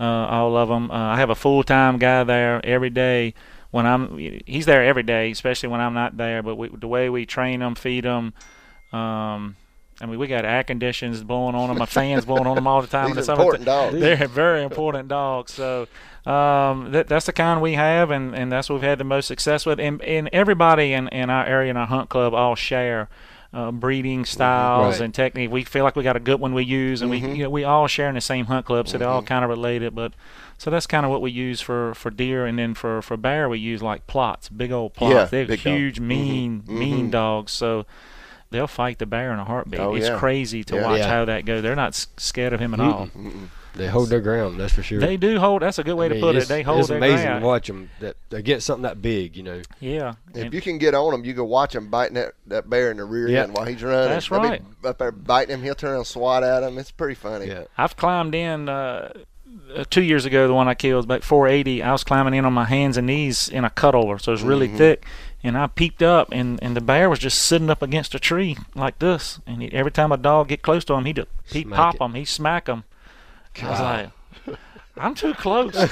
[0.00, 0.90] uh, all of them.
[0.90, 3.34] Uh, I have a full-time guy there every day.
[3.74, 6.44] When I'm, he's there every day, especially when I'm not there.
[6.44, 8.32] But we, the way we train them, feed them,
[8.92, 9.56] um,
[10.00, 12.80] I mean, we got air conditions blowing on them, my fans blowing on them all
[12.82, 13.10] the time.
[13.10, 13.98] in These the are important dogs.
[13.98, 15.52] They're very important dogs.
[15.52, 15.88] So
[16.24, 19.26] um, that, that's the kind we have, and, and that's what we've had the most
[19.26, 19.80] success with.
[19.80, 23.08] And, and everybody in, in our area, in our hunt club, all share
[23.54, 24.24] uh, breeding mm-hmm.
[24.24, 25.04] styles Right.
[25.04, 25.50] and technique.
[25.50, 27.34] We feel like we got a good one we use, and we mm-hmm.
[27.36, 29.28] you know, we all share in the same hunt club, so they're all mm-hmm.
[29.28, 29.94] kind of related.
[29.94, 30.12] But
[30.58, 33.48] so that's kind of what we use for, for deer, and then for, for bear
[33.48, 35.10] we use like Plotts, big old Plotts.
[35.10, 35.74] Yeah, They're big dog.
[35.74, 37.52] huge, mean, mean dogs.
[37.52, 37.86] So
[38.50, 39.80] they'll fight the bear in a heartbeat.
[39.80, 40.18] Oh, it's yeah.
[40.18, 40.82] crazy to Yeah.
[40.82, 41.08] watch Yeah.
[41.08, 41.62] how that goes.
[41.62, 43.08] They're not scared of him at all.
[43.74, 45.00] They hold their ground, that's for sure.
[45.00, 45.62] They do hold.
[45.62, 46.46] That's a good way I to put it.
[46.46, 47.42] They hold It's amazing ground.
[47.42, 49.62] to watch them that they get something that big, you know.
[49.80, 50.14] Yeah.
[50.34, 52.90] If And- you can get on them, you can watch him biting that, that bear
[52.92, 53.42] in the rear Yeah.
[53.42, 54.08] end while he's running.
[54.10, 54.62] That's They'll be right.
[54.84, 56.78] Up there biting him, he'll turn and swat at him.
[56.78, 57.46] It's pretty funny.
[57.48, 57.64] Yeah.
[57.76, 59.12] I've climbed in uh,
[59.74, 60.46] uh, two years ago.
[60.46, 61.82] The one I killed, about 480.
[61.82, 64.42] I was climbing in on my hands and knees in a cutover, so it was
[64.42, 64.76] really Mm-hmm.
[64.78, 65.04] thick.
[65.42, 68.56] And I peeped up, and, and the bear was just sitting up against a tree
[68.74, 69.40] like this.
[69.46, 72.00] And he, every time a dog get close to him, he'd he Smack pop it.
[72.02, 72.84] him, he'd smack him.
[73.62, 74.10] I was like,
[74.96, 75.72] I'm too close.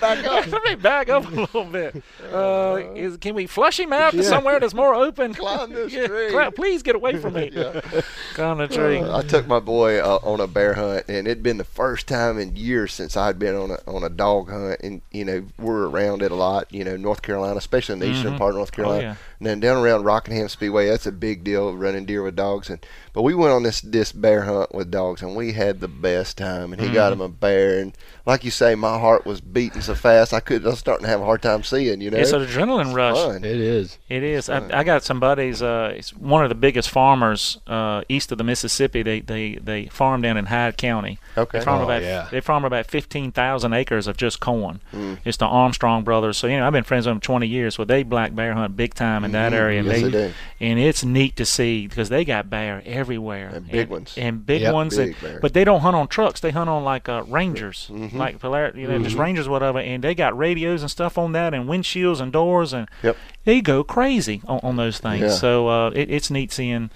[0.00, 0.46] Back up.
[0.46, 2.02] Let me back up a little bit.
[2.32, 5.34] Uh, is, can we flush him out to somewhere that's more open?
[5.34, 6.50] Climb this Yeah, tree.
[6.54, 7.50] please get away from me.
[8.34, 9.02] Climb the tree.
[9.02, 12.38] I took my boy uh, on a bear hunt, and it'd been the first time
[12.38, 14.80] in years since I'd been on a on a dog hunt.
[14.82, 16.72] And you know, we're around it a lot.
[16.72, 19.16] You know, North Carolina, especially in the eastern part of North Carolina, yeah.
[19.38, 20.88] and then down around Rockingham Speedway.
[20.88, 22.70] That's a big deal running deer with dogs.
[22.70, 25.88] And but we went on this this bear hunt with dogs, and we had the
[25.88, 26.72] best time.
[26.72, 29.94] And he got him a bear, and like you say, my heart was beating so
[29.94, 30.64] fast I could.
[30.66, 32.00] I was starting to have a hard time seeing.
[32.00, 33.16] You know, It's an adrenaline rush.
[33.16, 33.44] fun.
[33.44, 33.98] It is.
[34.08, 34.48] It is.
[34.48, 35.62] I, I got some buddies.
[35.62, 39.02] Uh, it's one of the biggest farmers uh, east of the Mississippi.
[39.02, 41.18] They they they farm down in Hyde County.
[41.38, 41.58] Okay.
[41.58, 42.28] They farm Oh, about yeah.
[42.30, 44.80] they farm about fifteen thousand acres of just corn.
[44.92, 45.18] Mm.
[45.24, 46.36] It's the Armstrong brothers.
[46.36, 47.76] So you know I've been friends with them twenty years.
[47.76, 49.80] So they black bear hunt big time in that area.
[49.80, 49.88] And.
[49.88, 50.34] Yes, they, they do.
[50.60, 54.14] and it's neat to see because they got bear everywhere And big ones.
[54.16, 54.74] and big Yep.
[54.74, 54.96] ones.
[54.96, 56.40] Big and, but they don't hunt on trucks.
[56.40, 58.16] They hunt on like uh, Rangers, Mm-hmm.
[58.16, 59.78] like Polar, you know, just Rangers, whatever.
[59.78, 63.16] And they got radios and stuff on that, and windshields and doors, and Yep.
[63.44, 65.20] they go crazy on, on those things.
[65.22, 65.28] Yeah.
[65.30, 66.90] So uh, it, it's neat seeing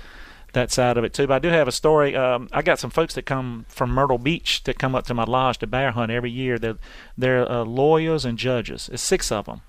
[0.53, 1.27] that side of it too.
[1.27, 2.17] But I do have a story.
[2.17, 5.25] Um, I got some folks that come from Myrtle Beach that come up to my
[5.25, 6.59] lodge to bear hunt every year.
[6.59, 6.79] They're
[7.17, 8.89] they're uh, lawyers and judges.
[8.93, 9.63] It's six of them.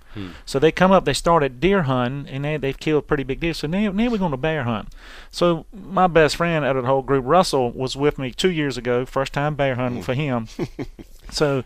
[0.45, 1.05] So they come up.
[1.05, 3.53] They started deer hunting, and they they've killed pretty big deer.
[3.53, 4.89] So now now we're going to bear hunt.
[5.31, 8.77] So my best friend out of the whole group, Russell, was with me two years
[8.77, 9.05] ago.
[9.05, 10.47] First time bear hunting for him.
[11.31, 11.63] so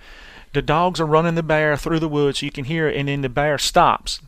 [0.54, 2.42] the dogs are running the bear through the woods.
[2.42, 4.22] You can hear it, and then the bear stops.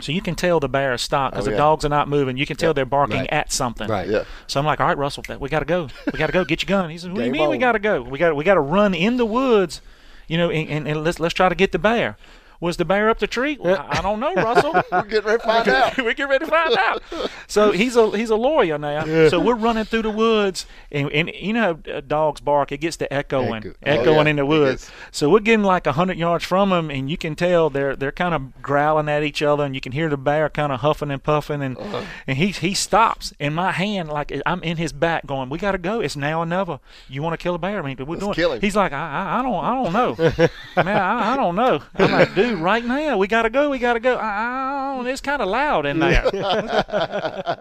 [0.00, 2.36] So you can tell the bear is stopped because Oh, the dogs are not moving.
[2.36, 3.30] You can tell they're barking Right.
[3.32, 3.88] at something.
[3.88, 4.08] Right.
[4.08, 4.24] Yeah.
[4.48, 5.88] So I'm like, all right, Russell, we got to go.
[6.12, 6.44] We got to go.
[6.44, 6.90] Get your gun.
[6.90, 8.02] He says, what do you mean we got to go?
[8.02, 9.80] We got we got to run in the woods,
[10.26, 12.16] you know, and, and, and let's let's try to get the bear.
[12.64, 13.58] Was the bear up the tree?
[13.64, 14.72] I, I don't know, Russell.
[14.92, 15.96] We're getting ready to find out.
[15.98, 17.02] we're getting ready to find out.
[17.46, 19.04] So he's a he's a lawyer now.
[19.28, 22.72] So we're running through the woods, and, and you know how uh, dogs bark.
[22.72, 23.70] It gets to echoing, Echo.
[23.70, 24.30] Oh, echoing yeah.
[24.30, 24.90] in the woods.
[25.10, 28.12] So we're getting like a hundred yards from them, and you can tell they're they're
[28.12, 31.10] kind of growling at each other, and you can hear the bear kind of huffing
[31.10, 32.02] and puffing, and Uh-huh.
[32.26, 35.72] and he he stops, and my hand like I'm in his back, going, "We got
[35.72, 36.00] to go.
[36.00, 36.80] It's now or never.
[37.08, 37.78] You want to kill a bear?
[37.78, 38.60] I mean, we're doing." kill him.
[38.60, 40.88] He's like, I, I, I don't, I don't know, man.
[40.96, 41.80] I, I don't know.
[41.96, 43.70] I'm like, dude, right now we gotta go.
[43.70, 44.16] We gotta go.
[44.16, 46.24] I it's kind of loud in there.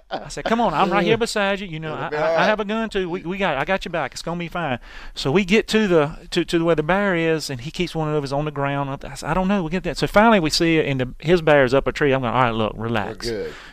[0.10, 1.68] I said, come on, I'm right here beside you.
[1.68, 3.10] You know, I, I, I have a gun too.
[3.10, 4.14] We, we got, I got your back.
[4.14, 4.80] It's gonna be fine.
[5.16, 8.14] So we get to the to, to where the bear is, and he keeps one
[8.14, 8.90] of his on the ground.
[9.04, 9.64] I said, I don't know.
[9.64, 9.98] We get that.
[9.98, 12.14] So finally we see it, and the, his is up a tree.
[12.14, 13.28] I'm going, all right, look, relax.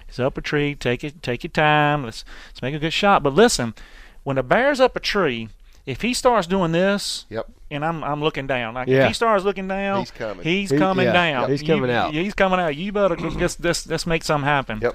[0.07, 0.75] He's up a tree.
[0.75, 2.05] Take it, take your time.
[2.05, 3.23] Let's let's make a good shot.
[3.23, 3.75] But listen,
[4.23, 5.49] when a bear's up a tree,
[5.91, 7.47] if he starts doing this, Yep.
[7.71, 8.75] and I'm I'm looking down.
[8.75, 9.03] Like Yeah.
[9.03, 10.45] if he starts looking down, He's coming.
[10.45, 11.51] He's He- coming yeah, down.
[11.51, 12.13] he's You- coming out.
[12.15, 12.77] He's coming out.
[12.77, 14.79] You better just let's let's make something happen.
[14.83, 14.95] Yep.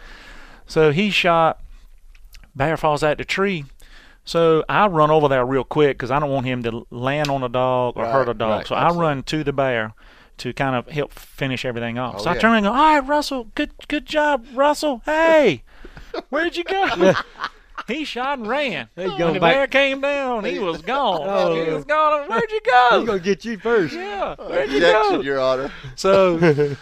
[0.67, 1.59] So he shot.
[2.55, 3.65] Bear falls out the tree.
[4.23, 7.43] So I run over there real quick because I don't want him to land on
[7.43, 8.49] a dog or Right, hurt a dog.
[8.59, 9.93] right, so I run to the bear
[10.37, 12.15] to kind of help finish everything off.
[12.17, 15.01] Oh, so I turn and go, "All right, Russell, good good job, Russell.
[15.05, 15.63] Hey,
[16.29, 17.13] where'd you go?"
[17.87, 18.89] he shot and ran.
[18.95, 21.21] He's When the back- bear came down, he was gone.
[21.23, 21.53] Oh.
[21.65, 22.27] He was gone.
[22.29, 22.89] Where'd you go?
[22.99, 23.93] He's gonna get you first.
[23.93, 25.21] Yeah, where'd you Objection, go?
[25.21, 25.71] Your Honor.
[25.95, 26.75] So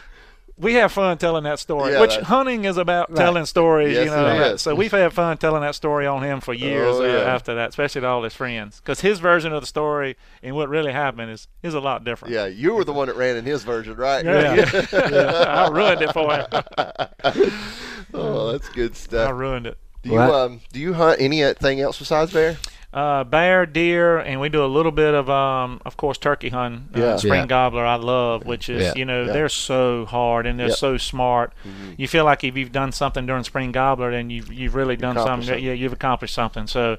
[0.55, 3.95] we have fun telling that story, Yeah, which that's- hunting is about telling stories.
[3.95, 4.61] Yes, you know, it is.
[4.61, 7.33] so we've had fun telling that story on him for years Oh, uh, yeah.
[7.33, 10.69] after that, especially to all his friends, because his version of the story and what
[10.69, 12.33] really happened is is a lot different.
[12.35, 14.23] Yeah, you were the one that ran in his version, right?
[14.23, 14.53] Yeah,
[14.93, 15.43] yeah.
[15.47, 16.47] I ruined it for him.
[18.13, 19.27] Oh, that's good stuff.
[19.27, 19.77] I ruined it.
[20.03, 22.57] Do you Well, um do you hunt anything else besides bear?
[22.93, 26.89] Uh, bear, deer, and we do a little bit of, um, of course, turkey hunting.
[26.95, 27.15] Uh, Yeah.
[27.15, 27.45] spring Yeah.
[27.47, 28.93] gobbler, I love, which is, Yeah.
[28.95, 29.33] you know, Yeah.
[29.33, 30.77] they're so hard and they're Yep.
[30.77, 31.53] so smart.
[31.67, 31.93] Mm-hmm.
[31.97, 35.17] You feel like if you've done something during spring gobbler, then you've you've really done
[35.17, 35.47] accomplished something.
[35.47, 35.63] something.
[35.65, 36.67] Yeah, you've accomplished something.
[36.67, 36.97] So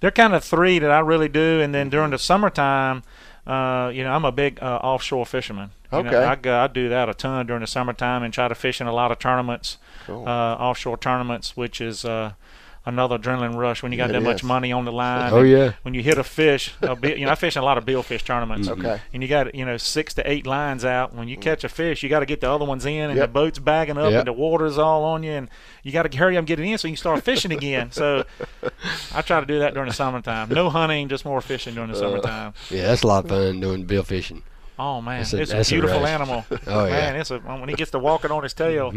[0.00, 1.60] they're kind of three that I really do.
[1.60, 3.04] And then during the summertime,
[3.46, 5.70] uh, you know, I'm a big uh, offshore fisherman.
[5.92, 6.16] You know, Okay.
[6.24, 8.86] I, go, I do that a ton during the summertime and try to fish in
[8.86, 10.26] a lot of tournaments, Cool.
[10.26, 12.32] uh, offshore tournaments, which is uh,
[12.86, 15.32] another adrenaline rush when you got Yeah, that it much money on the line.
[15.32, 15.72] Oh yeah.
[15.82, 17.84] When you hit a fish, a bi- you know, I fish in a lot of
[17.84, 18.68] billfish tournaments.
[18.68, 19.00] Okay.
[19.12, 21.14] And you got you know six to eight lines out.
[21.14, 23.16] When you catch a fish, you got to get the other ones in, and Mm.
[23.16, 23.28] Yep.
[23.28, 24.18] the boat's bagging up, Yep.
[24.20, 25.48] and the water's all on you, and
[25.82, 27.90] you got to hurry up and get it in so you can start fishing again.
[27.92, 28.24] So
[29.14, 30.48] I try to do that during the summertime.
[30.50, 31.94] No hunting, just more fishing during Uh.
[31.94, 32.54] the summertime.
[32.70, 34.42] Yeah, that's a lot of fun doing bill fishing.
[34.78, 36.44] Oh man, That's a- it's a that's a beautiful animal.
[36.66, 36.90] Oh, yeah.
[36.92, 38.92] man, it's a when he gets to walking on his tail.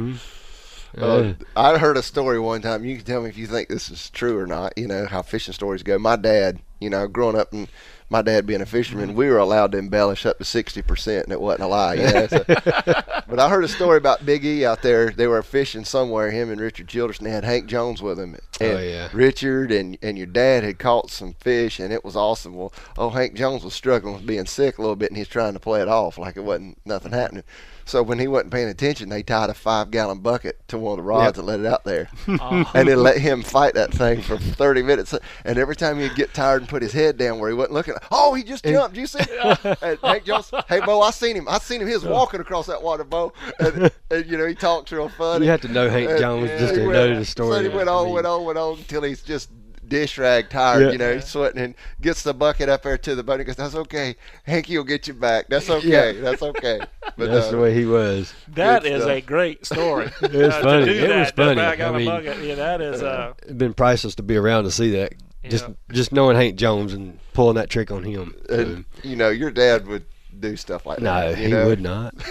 [0.97, 2.83] Uh, I heard a story one time.
[2.85, 4.77] You can tell me if you think this is true or not.
[4.77, 5.97] You know how fishing stories go.
[5.99, 7.67] My dad, you know, growing up and
[8.11, 11.33] my dad being a fisherman, we were allowed to embellish up to sixty percent, and
[11.33, 11.93] it wasn't a lie.
[11.93, 12.27] You know?
[12.27, 15.11] so, but I heard a story about Big E out there.
[15.11, 16.31] They were fishing somewhere.
[16.31, 18.33] Him and Richard Childress, and they had Hank Jones with him.
[18.59, 19.09] And Oh, yeah.
[19.13, 22.55] Richard and and your dad had caught some fish, and it was awesome.
[22.55, 25.53] Well, oh, Hank Jones was struggling with being sick a little bit, and he's trying
[25.53, 27.43] to play it off like it wasn't nothing happening.
[27.89, 30.97] So when he wasn't paying attention, they tied a five gallon bucket to one of
[30.97, 31.37] the rods Yep.
[31.37, 32.07] and let it out there.
[32.41, 32.71] Oh.
[32.75, 35.15] and then let him fight that thing for 30 minutes.
[35.43, 37.95] And every time he'd get tired and put his head down where he wasn't looking,
[38.11, 38.95] oh, he just jumped.
[38.95, 39.19] You see?
[39.81, 41.47] and Hank Jones, hey, Bo, I seen him.
[41.49, 41.87] I seen him.
[41.87, 43.33] He was walking across that water, Bo.
[43.59, 45.45] And, and you know, he talked real funny.
[45.45, 47.55] You have to know Hank Jones and just to went- know the story.
[47.57, 49.49] So he went on, I on, mean, went on, went on until he's just
[49.89, 50.91] dish rag tired, Yeah.
[50.91, 53.39] you know, he's sweating and gets the bucket up there to the boat.
[53.39, 54.15] He goes, That's okay.
[54.43, 55.47] Hanky will get you back.
[55.49, 56.15] That's okay.
[56.15, 56.21] Yeah.
[56.21, 56.79] That's okay.
[57.17, 58.33] But That's uh, the way he was.
[58.49, 59.17] That is stuff.
[59.17, 60.09] a great story.
[60.21, 60.85] It was Uh, funny.
[60.85, 61.61] To It that, was funny.
[61.61, 62.37] I mean- bucket.
[62.43, 63.01] Yeah, that is.
[63.03, 65.13] Uh, It'd been priceless to be around to see that.
[65.49, 65.73] Just Yeah.
[65.91, 68.35] just knowing Hank Jones and pulling that trick on him.
[68.49, 70.05] and, you know, your dad would
[70.39, 71.37] do stuff like no, that.
[71.39, 71.65] you he know?
[71.67, 72.13] would not.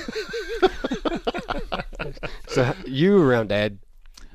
[2.49, 3.79] so you were around Dad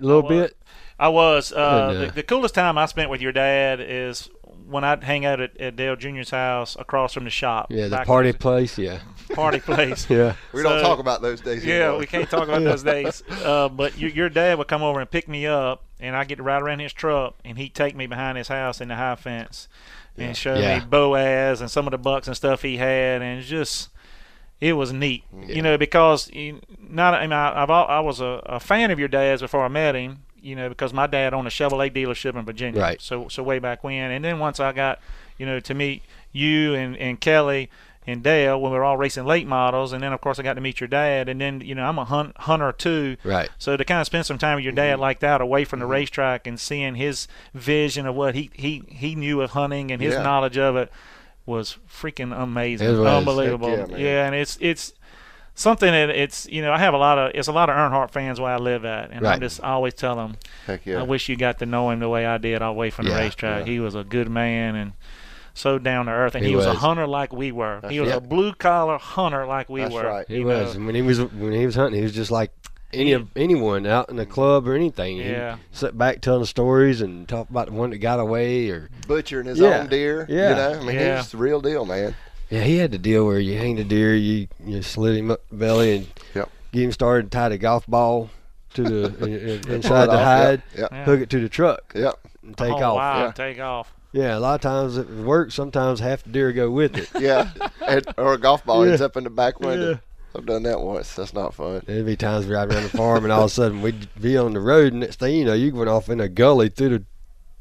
[0.01, 0.55] a little bit.
[0.99, 1.51] I was.
[1.51, 4.29] Uh, And, uh, the, the coolest time I spent with your dad is
[4.67, 7.67] when I'd hang out at, at Dale Jr.'s house across from the shop.
[7.69, 8.77] Yeah, the party in place.
[8.77, 8.99] Yeah,
[9.34, 10.10] party place.
[10.10, 10.36] yeah.
[10.53, 11.99] We don't talk about those days Yeah, anymore.
[11.99, 13.23] we can't talk about those days.
[13.43, 16.38] Uh, but your, your dad would come over and pick me up, and I get
[16.38, 19.15] to ride around his truck, and he'd take me behind his house in the high
[19.15, 19.67] fence,
[20.17, 20.79] and show Yeah.
[20.79, 23.89] me Boaz and some of the bucks and stuff he had, and it's just
[24.62, 28.41] it was neat, you know, because you, not I mean I, I've I was a,
[28.45, 31.47] a fan of your dad's before I met him, you know, because my dad owned
[31.47, 33.01] a Chevrolet dealership in Virginia, Right.
[33.01, 34.99] So so way back when, and then once I got,
[35.38, 37.69] you know, to meet you and and Kelley
[38.06, 40.56] and Dale when we were all racing late models, and then of course I got
[40.56, 43.49] to meet your dad, and then you know I'm a hunt, hunter too, Right.
[43.58, 45.86] so to kind of spend some time with your dad like that, away from the
[45.86, 45.91] Mm-hmm.
[45.93, 50.15] racetrack, and seeing his vision of what he he he knew of hunting and his
[50.15, 50.23] Yeah.
[50.23, 50.91] knowledge of it
[51.45, 53.08] was freaking amazing, It was.
[53.08, 53.77] unbelievable.
[53.77, 54.93] Heck yeah, and it's it's
[55.55, 58.11] something that it's you know I have a lot of it's a lot of Earnhardt
[58.11, 59.39] fans where I live at, and I Right.
[59.39, 60.35] just always tell them
[60.65, 60.99] Heck yeah.
[60.99, 63.65] I wish you got to know him the way I did away from the racetrack.
[63.65, 63.71] yeah.
[63.73, 64.93] He was a good man and
[65.55, 66.65] so down to earth, and He he, was.
[66.65, 67.79] a hunter like we were.
[67.87, 68.17] he was right.
[68.17, 70.03] a blue collar hunter like we That's were.
[70.03, 70.25] right.
[70.27, 70.69] He was.
[70.73, 70.77] know.
[70.77, 72.51] And When he was when he was hunting, he was just like
[72.91, 75.17] any of anyone out in the club or anything.
[75.17, 75.57] He'd Yeah.
[75.71, 79.59] sit back telling stories and talk about the one that got away or Butchering his
[79.59, 79.79] Yeah.
[79.81, 80.25] own deer.
[80.29, 80.49] Yeah.
[80.49, 81.17] You know, I mean, Yeah.
[81.17, 82.15] he's the real deal, man.
[82.49, 85.41] Yeah, he had the deal where you hang the deer, you you slit him up
[85.49, 86.49] the belly and Yep.
[86.71, 88.29] get him started, and tie the golf ball
[88.75, 90.89] to the in- in- Pull inside it the hide, Yep.
[90.91, 91.06] Yeah.
[91.06, 92.19] hook it to the truck, Yep.
[92.43, 92.95] and take oh, off.
[92.95, 93.32] Wow, yeah.
[93.32, 93.93] take off.
[94.12, 95.56] Yeah, a lot of times it works.
[95.56, 97.10] Sometimes half the deer go with it.
[97.19, 97.49] Yeah.
[97.88, 99.91] and, or a golf ball ends up in the back window.
[99.93, 99.97] Yeah.
[100.36, 101.15] I've done that once.
[101.15, 101.82] That's not fun.
[101.86, 104.36] There'd be times we ride around the farm and all of a sudden we'd be
[104.38, 106.89] on the road and next thing you know, you went off in a gully through
[106.89, 107.03] the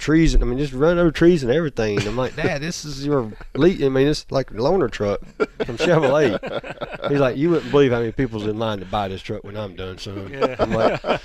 [0.02, 1.98] trees and I mean just run over trees and everything.
[1.98, 5.20] And I'm like, Dad, this is your lead I mean it's like a loaner truck
[5.64, 7.08] from Chevrolet.
[7.10, 9.56] He's like, You wouldn't believe how many people's in line to buy this truck when
[9.56, 9.98] I'm done.
[9.98, 10.56] So Yeah.
[10.58, 11.16] I'm like I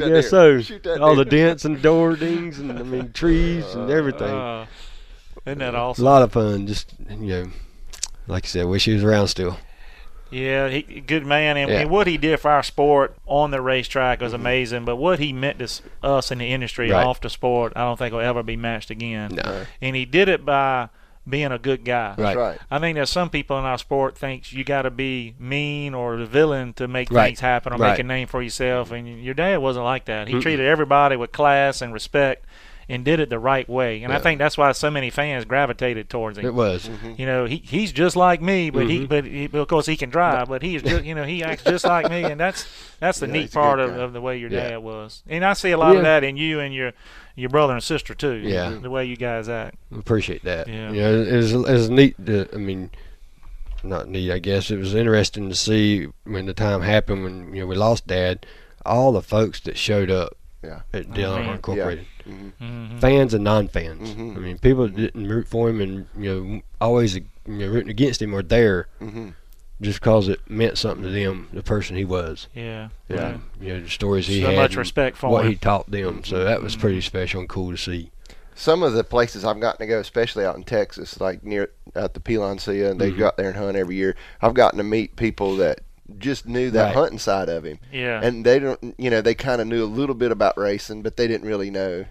[0.00, 0.62] guess deer.
[0.62, 0.62] so.
[1.00, 4.28] All the dents and door dings and I mean trees and everything.
[4.30, 4.66] Uh,
[5.46, 6.04] isn't that awesome?
[6.04, 6.66] a lot of fun.
[6.66, 7.46] Just you know,
[8.28, 9.56] like you said, wish he was around still.
[10.32, 11.80] Yeah, he good man, and, Yeah.
[11.80, 14.42] and what he did for our sport on the racetrack was mm-hmm.
[14.42, 14.84] amazing.
[14.84, 15.68] But what he meant to
[16.02, 17.04] us in the industry Right.
[17.04, 19.32] off the sport, I don't think will ever be matched again.
[19.34, 19.66] No.
[19.80, 20.88] And he did it by
[21.28, 22.14] being a good guy.
[22.18, 22.36] Right.
[22.36, 22.58] Right.
[22.70, 26.16] I think there's some people in our sport thinks you got to be mean or
[26.16, 27.26] the villain to make Right.
[27.26, 27.90] things happen or Right.
[27.90, 28.90] make a name for yourself.
[28.90, 30.26] And your dad wasn't like that.
[30.28, 32.44] He treated everybody with class and respect.
[32.92, 34.02] And did it the right way.
[34.02, 36.44] And I think that's why so many fans gravitated towards him.
[36.46, 36.88] It was.
[37.16, 38.88] You know, he he's just like me, but Mm-hmm.
[38.90, 41.42] he but he, of course he can drive, but he is just you know he
[41.42, 42.66] acts just like me, and that's
[43.00, 44.70] that's the Yeah, neat part of, of the way your Yeah.
[44.70, 45.22] dad was.
[45.28, 45.98] And I see a lot Yeah.
[45.98, 46.92] of that in you and your
[47.34, 48.34] your brother and sister too.
[48.34, 48.76] Yeah.
[48.80, 49.76] the way you guys act.
[49.96, 50.68] Appreciate that.
[50.68, 50.90] Yeah.
[50.92, 52.26] You know, it was, it was neat.
[52.26, 52.90] To, I mean,
[53.82, 54.30] not neat.
[54.30, 57.74] I guess it was interesting to see when the time happened when you know we
[57.74, 58.44] lost Dad.
[58.84, 60.80] All the folks that showed up Yeah.
[60.92, 61.48] at Dillon man.
[61.50, 64.14] Earnhardt Incorporated, hmm fans and non-fans.
[64.14, 64.36] Mhm.
[64.36, 68.22] I mean, people didn't root for him and you know always you know rooting against
[68.22, 69.30] him were there hmm
[69.80, 72.46] just because it meant something to them, the person he was.
[72.54, 73.26] Yeah, Yeah.
[73.30, 75.50] And, you know, the stories he So had, much respect for what him.
[75.50, 76.22] he taught them.
[76.22, 78.12] So that was pretty special and cool to see.
[78.54, 82.14] Some of the places I've gotten to go, especially out in Texas, like near at
[82.14, 83.18] the Piloncillo, and they Mhm.
[83.18, 84.14] go out there and hunt every year.
[84.40, 85.80] I've gotten to meet people that
[86.18, 86.94] just knew that Right.
[86.94, 89.86] hunting side of him, Yeah, and they don't, you know, they kind of knew a
[89.86, 92.04] little bit about racing, but they didn't really know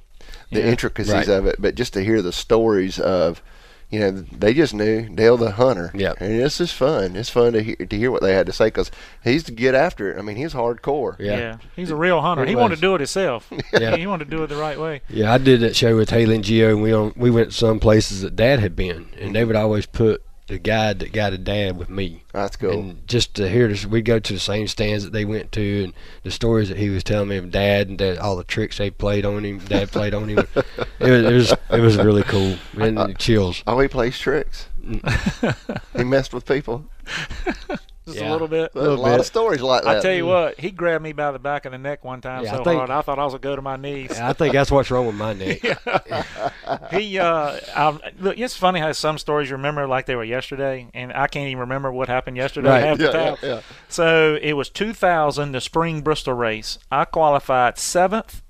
[0.52, 0.66] the Yeah.
[0.68, 1.28] intricacies Right.
[1.28, 1.56] of it.
[1.60, 3.42] But just to hear the stories of,
[3.90, 5.92] you know, they just knew Dale the hunter.
[5.94, 6.14] Yeah.
[6.20, 7.16] and this is fun.
[7.18, 8.90] It's fun to hear to hear what they had to say because
[9.24, 10.18] he's to get after it.
[10.18, 11.16] I mean, he's hardcore.
[11.20, 11.58] Yeah.
[11.76, 12.46] he's a real hunter.
[12.46, 13.52] He He, wanted to do it himself.
[13.78, 13.98] Yeah.
[13.98, 15.02] he wanted to do it the right way.
[15.10, 17.80] Yeah, I did that show with Haley and Geo, and we on, we went some
[17.82, 21.78] places that Dad had been, and they would always put the guide that guided Dad
[21.78, 22.24] with me.
[22.34, 22.72] That's cool.
[22.72, 25.84] And just to hear this, we'd go to the same stands that they went to,
[25.86, 28.78] and the stories that he was telling me of Dad and Dad, all the tricks
[28.78, 30.46] they played on him, Dad played on him.
[31.00, 33.64] It was, it was it was really cool and chills.
[33.66, 34.68] oh, he plays tricks.
[34.86, 35.82] Mm.
[35.98, 36.86] he messed with people.
[38.08, 38.30] Just Yeah.
[38.30, 38.74] a little bit.
[38.74, 39.20] There's a Little lot bit.
[39.20, 39.98] of stories like that.
[39.98, 42.44] I tell you what, he grabbed me by the back of the neck one time
[42.44, 44.20] Yeah, I so think- hard I thought I was gonna go to my knees.
[44.20, 45.60] I think that's what's wrong with my neck.
[46.92, 50.88] he uh I, look it's funny how some stories you remember like they were yesterday
[50.94, 52.84] and i can't even remember what happened yesterday Right.
[52.84, 53.62] half the time yeah, yeah.
[53.90, 58.42] so it was 2000 the spring bristol race i qualified seventh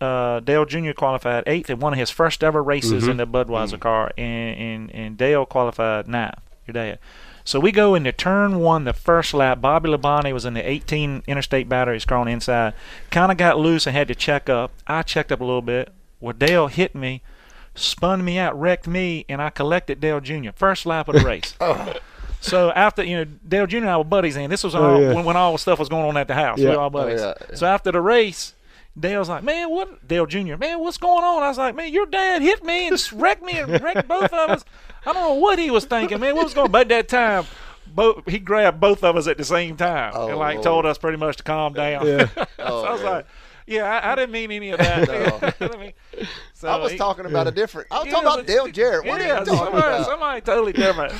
[0.00, 0.92] uh, Dale Jr.
[0.92, 3.10] qualified eighth in one of his first ever races Mhm.
[3.12, 6.34] in the Budweiser car, and, and and Dale qualified ninth.
[6.66, 6.98] Your dad.
[7.46, 9.60] So we go into turn one, the first lap.
[9.60, 12.74] Bobby Labonte was in the 18 Interstate Batteries the inside.
[13.12, 14.72] Kind of got loose and had to check up.
[14.88, 15.92] I checked up a little bit.
[16.18, 17.22] Well, Dale hit me,
[17.76, 20.50] spun me out, wrecked me, and I collected Dale Jr.
[20.56, 21.54] First lap of the race.
[21.62, 21.94] Oh.
[22.38, 23.78] So after you know Dale Jr.
[23.78, 25.14] and I were buddies, and this was Oh, yeah.
[25.14, 26.58] when, when all the stuff was going on at the house.
[26.58, 26.72] We Yeah.
[26.72, 27.20] were all oh, buddies.
[27.20, 27.32] yeah.
[27.54, 28.54] So after the race,
[28.98, 30.56] Dale's like, "Man, what?" Dale Jr.
[30.56, 31.42] Man, what's going on?
[31.42, 34.50] I was like, "Man, your dad hit me and wrecked me and wrecked both of
[34.50, 34.64] us."
[35.06, 36.34] I don't know what he was thinking, man.
[36.34, 36.66] What was going?
[36.66, 36.72] on?
[36.72, 37.44] But that time,
[37.94, 40.64] both he grabbed both of us at the same time Oh, and like Lord.
[40.64, 42.06] told us pretty much to calm down.
[42.06, 42.26] Yeah.
[42.34, 43.12] so Oh, I was man.
[43.12, 43.26] like,
[43.66, 45.08] "Yeah, I, I didn't mean any of that."
[45.60, 45.68] No.
[45.72, 45.92] I mean,
[46.54, 47.88] so I was he- talking about a different.
[47.90, 49.06] I was yeah, talking about Dale Jarrett.
[49.06, 50.06] What yeah, are you talking somebody, about?
[50.06, 51.12] somebody totally different.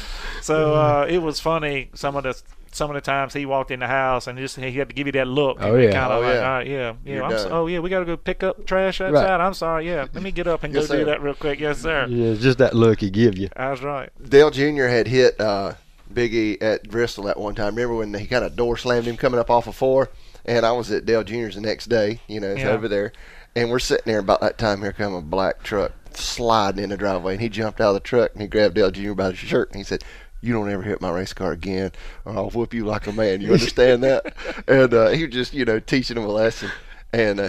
[0.43, 1.91] So uh, it was funny.
[1.95, 2.41] Some of the
[2.77, 5.07] some of the times he walked in the house and just he had to give
[5.07, 5.57] you that look.
[5.61, 5.91] Oh, yeah.
[5.93, 6.41] Kind of Oh, like, yeah.
[6.43, 7.23] all right, yeah, yeah.
[7.23, 9.23] I'm so, oh yeah, we got to go pick up trash outside.
[9.25, 9.41] Right.
[9.41, 9.89] I'm sorry.
[9.89, 11.59] Yeah, let me get up and Yes, go do that real quick.
[11.59, 12.07] Yes, sir.
[12.09, 13.49] Yeah, it's just that look he give you.
[13.57, 14.11] That's right.
[14.29, 14.85] Dale Jr.
[14.85, 15.73] had hit uh,
[16.13, 17.75] Biggie at Bristol at one time.
[17.75, 20.11] Remember when he kind of door slammed him coming up off of four?
[20.45, 22.21] And I was at Dale Jr.'s the next day.
[22.29, 22.69] You know, it's Yeah.
[22.71, 23.13] over there,
[23.57, 24.21] and we're sitting there.
[24.21, 27.81] About that time, here come a black truck sliding in the driveway, and he jumped
[27.81, 29.13] out of the truck and he grabbed Dale Jr.
[29.15, 30.05] by the shirt and he said.
[30.41, 31.93] You don't ever hit my race car again,
[32.25, 33.41] or I'll whoop you like a man.
[33.41, 34.35] You understand that?
[34.69, 36.71] and uh, he was just, you know, teaching him a lesson.
[37.13, 37.49] And uh,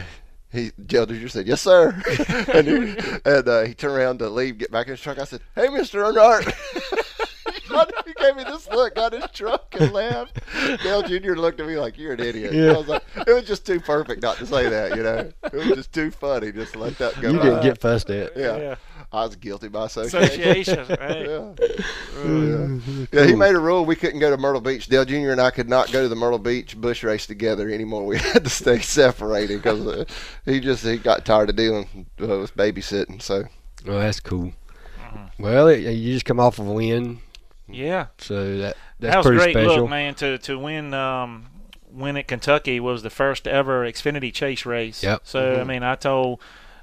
[0.51, 1.27] he, Dale Jr.
[1.27, 1.89] said, "Yes, sir."
[2.53, 5.19] and he, and uh, he turned around to leave, get back in his truck.
[5.19, 6.53] I said, "Hey, Mister Earnhardt."
[8.05, 10.39] he gave me this look, got his truck and left.
[10.83, 11.33] Dale Jr.
[11.33, 12.73] looked at me like, "You're an idiot." Yeah.
[12.73, 14.95] I was like, it was just too perfect not to say that.
[14.95, 17.31] You know, it was just too funny just to let that go.
[17.31, 17.43] You by.
[17.43, 18.35] didn't get fussed at.
[18.35, 18.57] Yeah.
[18.57, 18.75] Yeah.
[19.11, 20.79] I was guilty by association.
[20.79, 20.97] Association.
[20.99, 21.25] right?
[21.25, 21.53] Yeah.
[22.25, 23.07] yeah.
[23.13, 24.87] Yeah, he made a rule we couldn't go to Myrtle Beach.
[24.87, 25.31] Dale Jr.
[25.31, 28.05] and I could not go to the Myrtle Beach Busch race together anymore.
[28.05, 30.05] We had to stay separated because uh,
[30.45, 33.21] he just he got tired of dealing uh, with babysitting.
[33.21, 33.45] So
[33.85, 34.53] Well, that's cool.
[35.39, 37.19] Well, it, you just come off of a win,
[37.69, 38.07] Yeah.
[38.17, 39.81] so that that's that was a pretty great special.
[39.81, 40.15] look, man.
[40.15, 41.47] To to win um,
[41.91, 45.03] win at Kentucky was the first ever Xfinity Chase race.
[45.03, 45.21] Yep.
[45.23, 46.39] So I mean, I told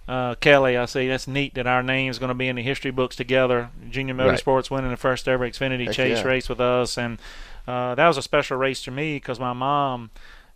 [0.07, 2.91] uh, Kelley, I say that's neat that our name's going to be in the history
[2.91, 3.71] books together.
[3.91, 4.39] Junior Right.
[4.39, 6.25] Motorsports winning the first ever Xfinity Heck Chase yeah.
[6.25, 7.19] race with us, and
[7.67, 10.11] uh, that was a special race to me because my mom.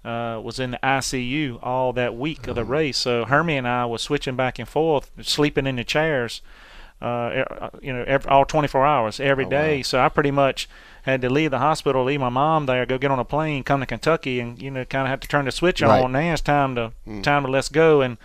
[0.04, 2.70] Uh, was in the ICU all that week of the Uh-huh.
[2.70, 6.40] race, so Hermie and I was switching back and forth, sleeping in the chairs,
[7.00, 7.44] uh,
[7.82, 9.76] e- you know, every, all 24 hours every Oh, day.
[9.78, 9.82] wow.
[9.82, 10.68] So I pretty much
[11.02, 13.80] had to leave the hospital, leave my mom there, go get on a plane, come
[13.80, 16.02] to Kentucky, and you know, kind of have to turn the switch Right.
[16.02, 16.12] on.
[16.12, 17.22] Now it's time to Mm.
[17.22, 18.18] time to let's go, and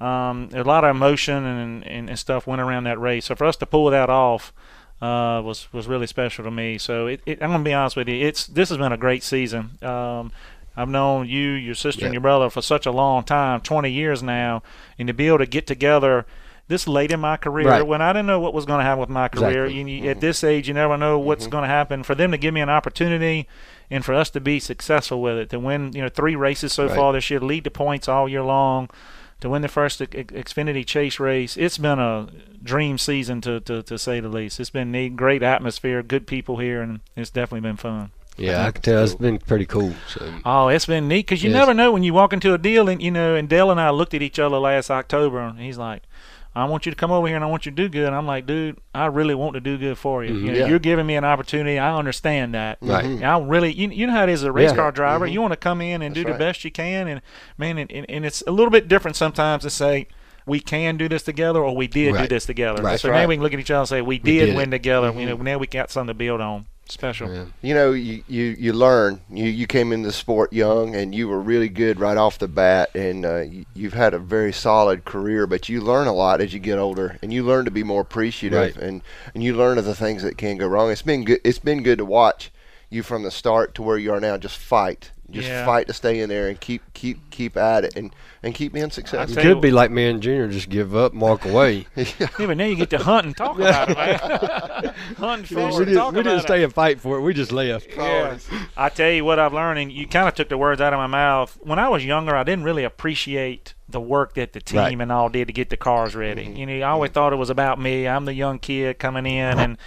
[0.00, 3.26] um, a lot of emotion and, and and stuff went around that race.
[3.26, 4.52] So for us to pull that off.
[5.00, 6.76] Uh, was was really special to me.
[6.76, 8.26] So it, it, I'm gonna be honest with you.
[8.26, 9.78] It's this has been a great season.
[9.80, 10.32] Um,
[10.76, 14.24] I've known you, your sister, and your brother for such a long time, 20 years
[14.24, 14.60] now,
[14.98, 16.26] and to be able to get together
[16.68, 17.86] this late in my career Right.
[17.86, 19.64] when I didn't know what was going to happen with my career.
[19.64, 19.80] Exactly.
[19.92, 20.20] You, you- At mm-hmm.
[20.20, 21.26] this age, you never know mm-hmm.
[21.26, 22.02] what's going to happen.
[22.02, 23.48] For them to give me an opportunity
[23.90, 26.86] and for us to be successful with it, to win, you know, three races so
[26.86, 26.94] Right.
[26.96, 28.90] far this year, lead the points all year long,
[29.40, 32.28] to win the first X- Xfinity Chase race, it's been a
[32.62, 34.60] dream season to, to, to say the least.
[34.60, 38.10] It's been neat, great atmosphere, good people here, and it's definitely been fun.
[38.36, 39.94] Yeah, I can tell it's been pretty cool.
[40.06, 41.58] So Oh, it's been neat because you Yes.
[41.58, 43.34] never know when you walk into a deal, and you know.
[43.34, 46.02] And Dale and I looked at each other last October, and he's like,
[46.58, 48.14] "I want you to come over here, and I want you to do good." And
[48.16, 50.34] I'm like, "Dude, I really want to do good for you.
[50.34, 50.46] Mm-hmm.
[50.46, 50.66] You know, Yeah.
[50.68, 51.78] You're giving me an opportunity.
[51.78, 52.80] I understand that.
[52.80, 52.90] Mm-hmm.
[52.90, 53.04] Right.
[53.04, 54.76] And I really, you, you know how it is as a race Yeah.
[54.76, 55.26] car driver.
[55.26, 55.34] Mm-hmm.
[55.34, 56.38] You want to come in and do the right.
[56.38, 57.20] best you can, and
[57.56, 60.06] man, and, and, and it's a little bit different sometimes to say."
[60.46, 62.82] We can do this together, or we did do this together.
[62.82, 62.98] Right.
[62.98, 63.20] So That's right.
[63.24, 64.70] now we can look at each other and say, "We We did, did win it.
[64.70, 66.64] together." You know, now we got something to build on.
[66.88, 67.32] Special.
[67.32, 67.44] yeah.
[67.62, 69.20] You know, you, you, you learn.
[69.30, 72.48] You, you came into the sport young, and you were really good right off the
[72.48, 75.46] bat, and uh, you, you've had a very solid career.
[75.46, 78.00] But you learn a lot as you get older, and you learn to be more
[78.00, 78.76] appreciative, Right.
[78.76, 79.02] and,
[79.34, 80.90] and you learn of the things that can go wrong.
[80.90, 81.40] It's been good.
[81.44, 82.50] It's been good to watch
[82.90, 84.38] you from the start to where you are now.
[84.38, 85.66] Just fight, just Yeah.
[85.66, 88.90] fight to stay in there and keep keep keep at it, and and keep being
[88.90, 89.34] successful.
[89.34, 91.86] tell you could be like me and Junior, just give up, and walk away.
[91.96, 94.94] Yeah, but now you get to hunt and talk about it, man.
[95.18, 96.42] hunt, fish, we and didn't, talk we about didn't it.
[96.42, 97.22] stay and fight for it.
[97.22, 97.88] We just left.
[97.94, 98.38] Yeah.
[98.76, 100.98] I tell you what I've learned, and you kind of took the words out of
[100.98, 101.58] my mouth.
[101.60, 105.00] When I was younger, I didn't really appreciate the work that the team Right.
[105.00, 106.44] and all did to get the cars ready.
[106.44, 106.56] Mm-hmm.
[106.56, 107.14] You know, I always mm-hmm.
[107.14, 108.06] thought it was about me.
[108.06, 109.78] I'm the young kid coming in, and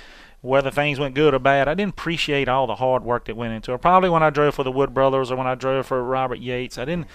[0.42, 3.54] whether things went good or bad, I didn't appreciate all the hard work that went
[3.54, 3.82] into it.
[3.82, 6.78] Probably when I drove for the Wood Brothers or when I drove for Robert Yates,
[6.78, 7.08] I didn't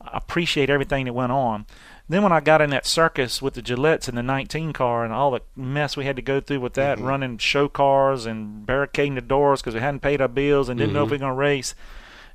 [0.00, 1.66] appreciate everything that went on.
[2.08, 5.14] Then when I got in that circus with the Gilletts in the 19 car and
[5.14, 7.06] all the mess we had to go through with that, mm-hmm.
[7.06, 10.92] running show cars and barricading the doors because we hadn't paid our bills and didn't
[10.92, 11.06] know mm-hmm.
[11.06, 11.74] if we were going to race.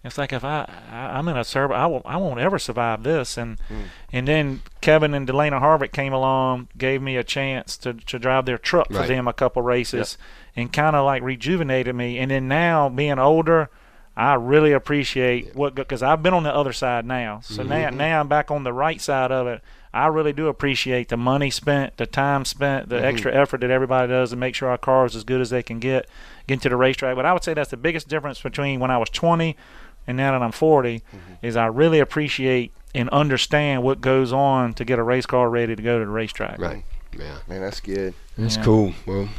[0.04, 3.04] It's like if I, I I'm in a server, I won't I won't ever survive
[3.04, 3.38] this.
[3.38, 3.82] And hmm.
[4.14, 8.45] and then Kevin and DeLana Harvick came along, gave me a chance to to drive
[8.45, 9.08] their truck for Right.
[9.10, 10.18] them a couple races,
[10.56, 12.18] and kind of like rejuvenated me.
[12.18, 13.70] And then now being older,
[14.16, 17.41] I really appreciate what because I've been on the other side now.
[17.41, 17.70] So mm-hmm.
[17.70, 19.62] now now I'm back on the right side of it.
[19.93, 23.06] I really do appreciate the money spent, the time spent, the mm-hmm.
[23.06, 25.64] extra effort that everybody does to make sure our car is as good as they
[25.64, 26.08] can get,
[26.45, 27.16] get to the racetrack.
[27.16, 29.58] But I would say that's the biggest difference between when I was 20
[30.08, 31.18] and now that I'm 40 mm-hmm.
[31.41, 35.76] is I really appreciate and understand what goes on to get a race car ready
[35.76, 36.60] to go to the racetrack.
[36.60, 36.84] Right.
[37.18, 37.38] Yeah.
[37.47, 38.14] Man, that's good.
[38.38, 38.64] That's Yeah.
[38.64, 38.93] cool.
[39.06, 39.30] Well,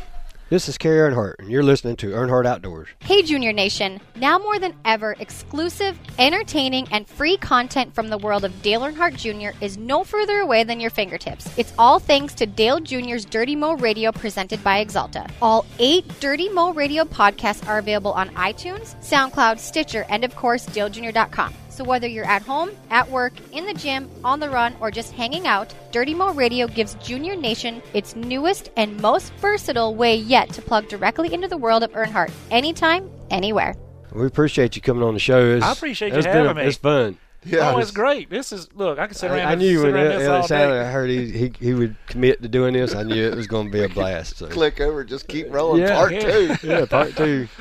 [0.50, 2.88] this is Kerry Earnhardt, and you're listening to Earnhardt Outdoors.
[2.98, 4.00] Hey, Junior Nation.
[4.16, 9.16] Now more than ever, exclusive, entertaining, and free content from the world of Dale Earnhardt
[9.16, 9.56] Jr.
[9.64, 11.48] is no further away than your fingertips.
[11.56, 15.30] It's all thanks to Dale Jr.'s Dirty Mo Radio presented by Axalta.
[15.40, 20.66] All eight Dirty Mo Radio podcasts are available on iTunes, SoundCloud, Stitcher, and of course,
[20.66, 21.54] DaleJr.com.
[21.70, 25.12] So whether you're at home, at work, in the gym, on the run, or just
[25.12, 30.50] hanging out, Dirty Mo Radio gives Junior Nation its newest and most versatile way yet
[30.50, 33.74] to plug directly into the world of Earnhardt, anytime, anywhere.
[34.12, 35.54] We appreciate you coming on the show.
[35.56, 36.62] It's, I appreciate you it's been having a- me.
[36.64, 37.16] It's fun.
[37.44, 37.72] Yeah.
[37.72, 38.28] Oh, it's great.
[38.28, 38.98] This is look.
[38.98, 39.48] I can sit around.
[39.48, 40.80] I, I knew when around it, this all sounded, day.
[40.86, 42.94] I heard he, he he would commit to doing this.
[42.94, 44.36] I knew it was going to be a blast.
[44.36, 44.46] So.
[44.48, 45.80] Click over, just keep rolling.
[45.80, 45.94] Yeah.
[45.96, 46.20] Part Yeah.
[46.56, 46.56] two.
[46.68, 47.48] Yeah, part two.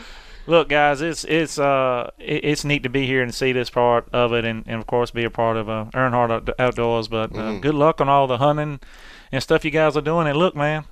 [0.49, 4.33] Look, guys, it's it's uh it's neat to be here and see this part of
[4.33, 7.07] it, and, and of course be a part of uh, Earnhardt Outdoors.
[7.07, 7.59] But uh, Mm-hmm.
[7.61, 8.79] good luck on all the hunting
[9.31, 10.25] and stuff you guys are doing.
[10.27, 10.85] And look, man,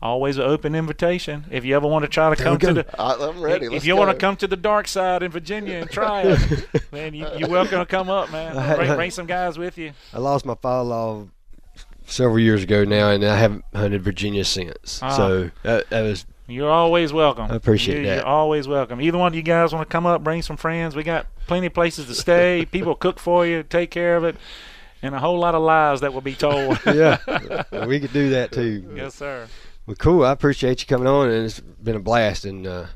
[0.00, 1.46] always an open invitation.
[1.50, 3.66] If you ever want to try to There come to the I, I'm ready.
[3.66, 3.98] if Let's you go.
[4.00, 7.48] want to come to the dark side in Virginia and try it, man, you, you're
[7.48, 8.54] welcome to come up, man.
[8.76, 9.92] Bring, bring some guys with you.
[10.14, 11.26] I lost my father-in-law
[12.06, 15.00] several years ago now, and I haven't hunted Virginia since.
[15.02, 15.16] Ah.
[15.16, 17.50] So that, that was You're always welcome.
[17.50, 18.16] I appreciate you, that.
[18.16, 19.00] You're always welcome.
[19.00, 20.96] Either one of you guys want to come up, bring some friends.
[20.96, 22.66] We got plenty of places to stay.
[22.70, 24.36] People cook for you, take care of it,
[25.02, 26.78] and a whole lot of lies that will be told.
[26.86, 27.18] yeah.
[27.86, 28.92] we could do that too.
[28.94, 29.46] yes, sir.
[29.86, 30.24] Well, cool.
[30.24, 32.44] I appreciate you coming on, and it's been a blast.
[32.44, 32.86] And uh,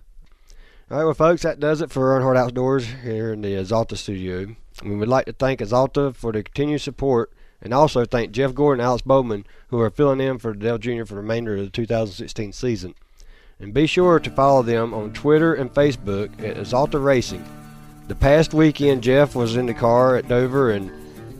[0.90, 4.56] all right, well, folks, that does it for Earnhardt Outdoors here in the Axalta studio.
[4.84, 7.32] We would like to thank Axalta for the continued support,
[7.62, 11.04] and also thank Jeff Gordon and Alex Bowman, who are filling in for Dale Jr.
[11.04, 12.94] for the remainder of the 2016 season.
[13.58, 17.44] And be sure to follow them on Twitter and Facebook at Axalta Racing.
[18.08, 20.90] The past weekend, Jeff was in the car at Dover and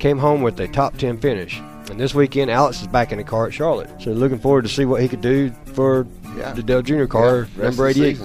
[0.01, 1.61] came home with a top 10 finish.
[1.91, 3.91] And this weekend, Alex is back in the car at Charlotte.
[4.01, 6.07] So looking forward to see what he could do for
[6.37, 6.53] Yeah.
[6.53, 7.05] the Dale Jr.
[7.05, 8.19] car, rest number of 88.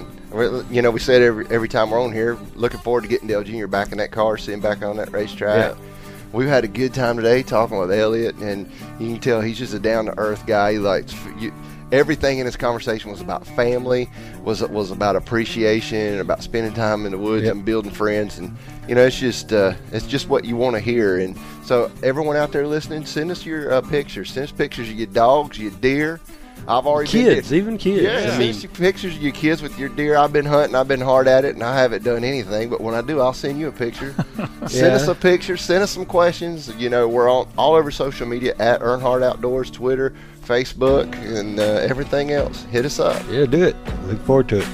[0.70, 3.44] You know, we said every every time we're on here, looking forward to getting Dale
[3.44, 3.66] Jr.
[3.66, 5.74] back in that car, seeing back on that racetrack.
[5.76, 5.84] Yeah.
[6.32, 8.66] We've had a good time today talking with Elliott, and
[8.98, 10.72] you can tell he's just a down to earth guy.
[10.72, 11.52] He likes you.
[11.92, 14.08] Everything in this conversation was about family,
[14.42, 17.52] was was about appreciation, about spending time in the woods Yep.
[17.54, 18.56] and building friends, and
[18.88, 21.18] you know, it's just uh, it's just what you want to hear.
[21.18, 24.32] And so, everyone out there listening, send us your uh, pictures.
[24.32, 26.20] Send us pictures of your dogs, your deer.
[26.68, 28.02] I've already been Kids, even kids.
[28.02, 30.16] yeah, I send mean, pictures of your kids with your deer.
[30.16, 30.76] I've been hunting.
[30.76, 32.70] I've been hard at it, and I haven't done anything.
[32.70, 34.14] But when I do, I'll send you a picture.
[34.68, 34.94] send Yeah.
[34.94, 35.56] us a picture.
[35.56, 36.72] Send us some questions.
[36.76, 40.14] You know, we're on all over social media at Earnhardt Outdoors, Twitter,
[40.46, 42.62] Facebook, and uh, everything else.
[42.64, 43.20] Hit us up.
[43.28, 43.76] yeah, do it.
[44.04, 44.66] Look forward to it.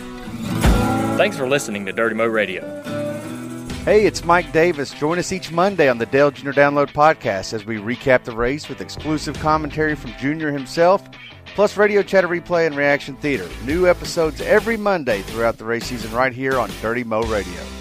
[1.16, 2.82] Thanks for listening to Dirty Mo Radio.
[3.84, 4.92] Hey, it's Mike Davis.
[4.92, 8.68] Join us each Monday on the Dale Junior Download Podcast as we recap the race
[8.68, 11.08] with exclusive commentary from Junior himself,
[11.54, 13.48] plus radio chatter replay and reaction theater.
[13.64, 17.77] New episodes every Monday throughout the race season right here on Dirty Mo Radio.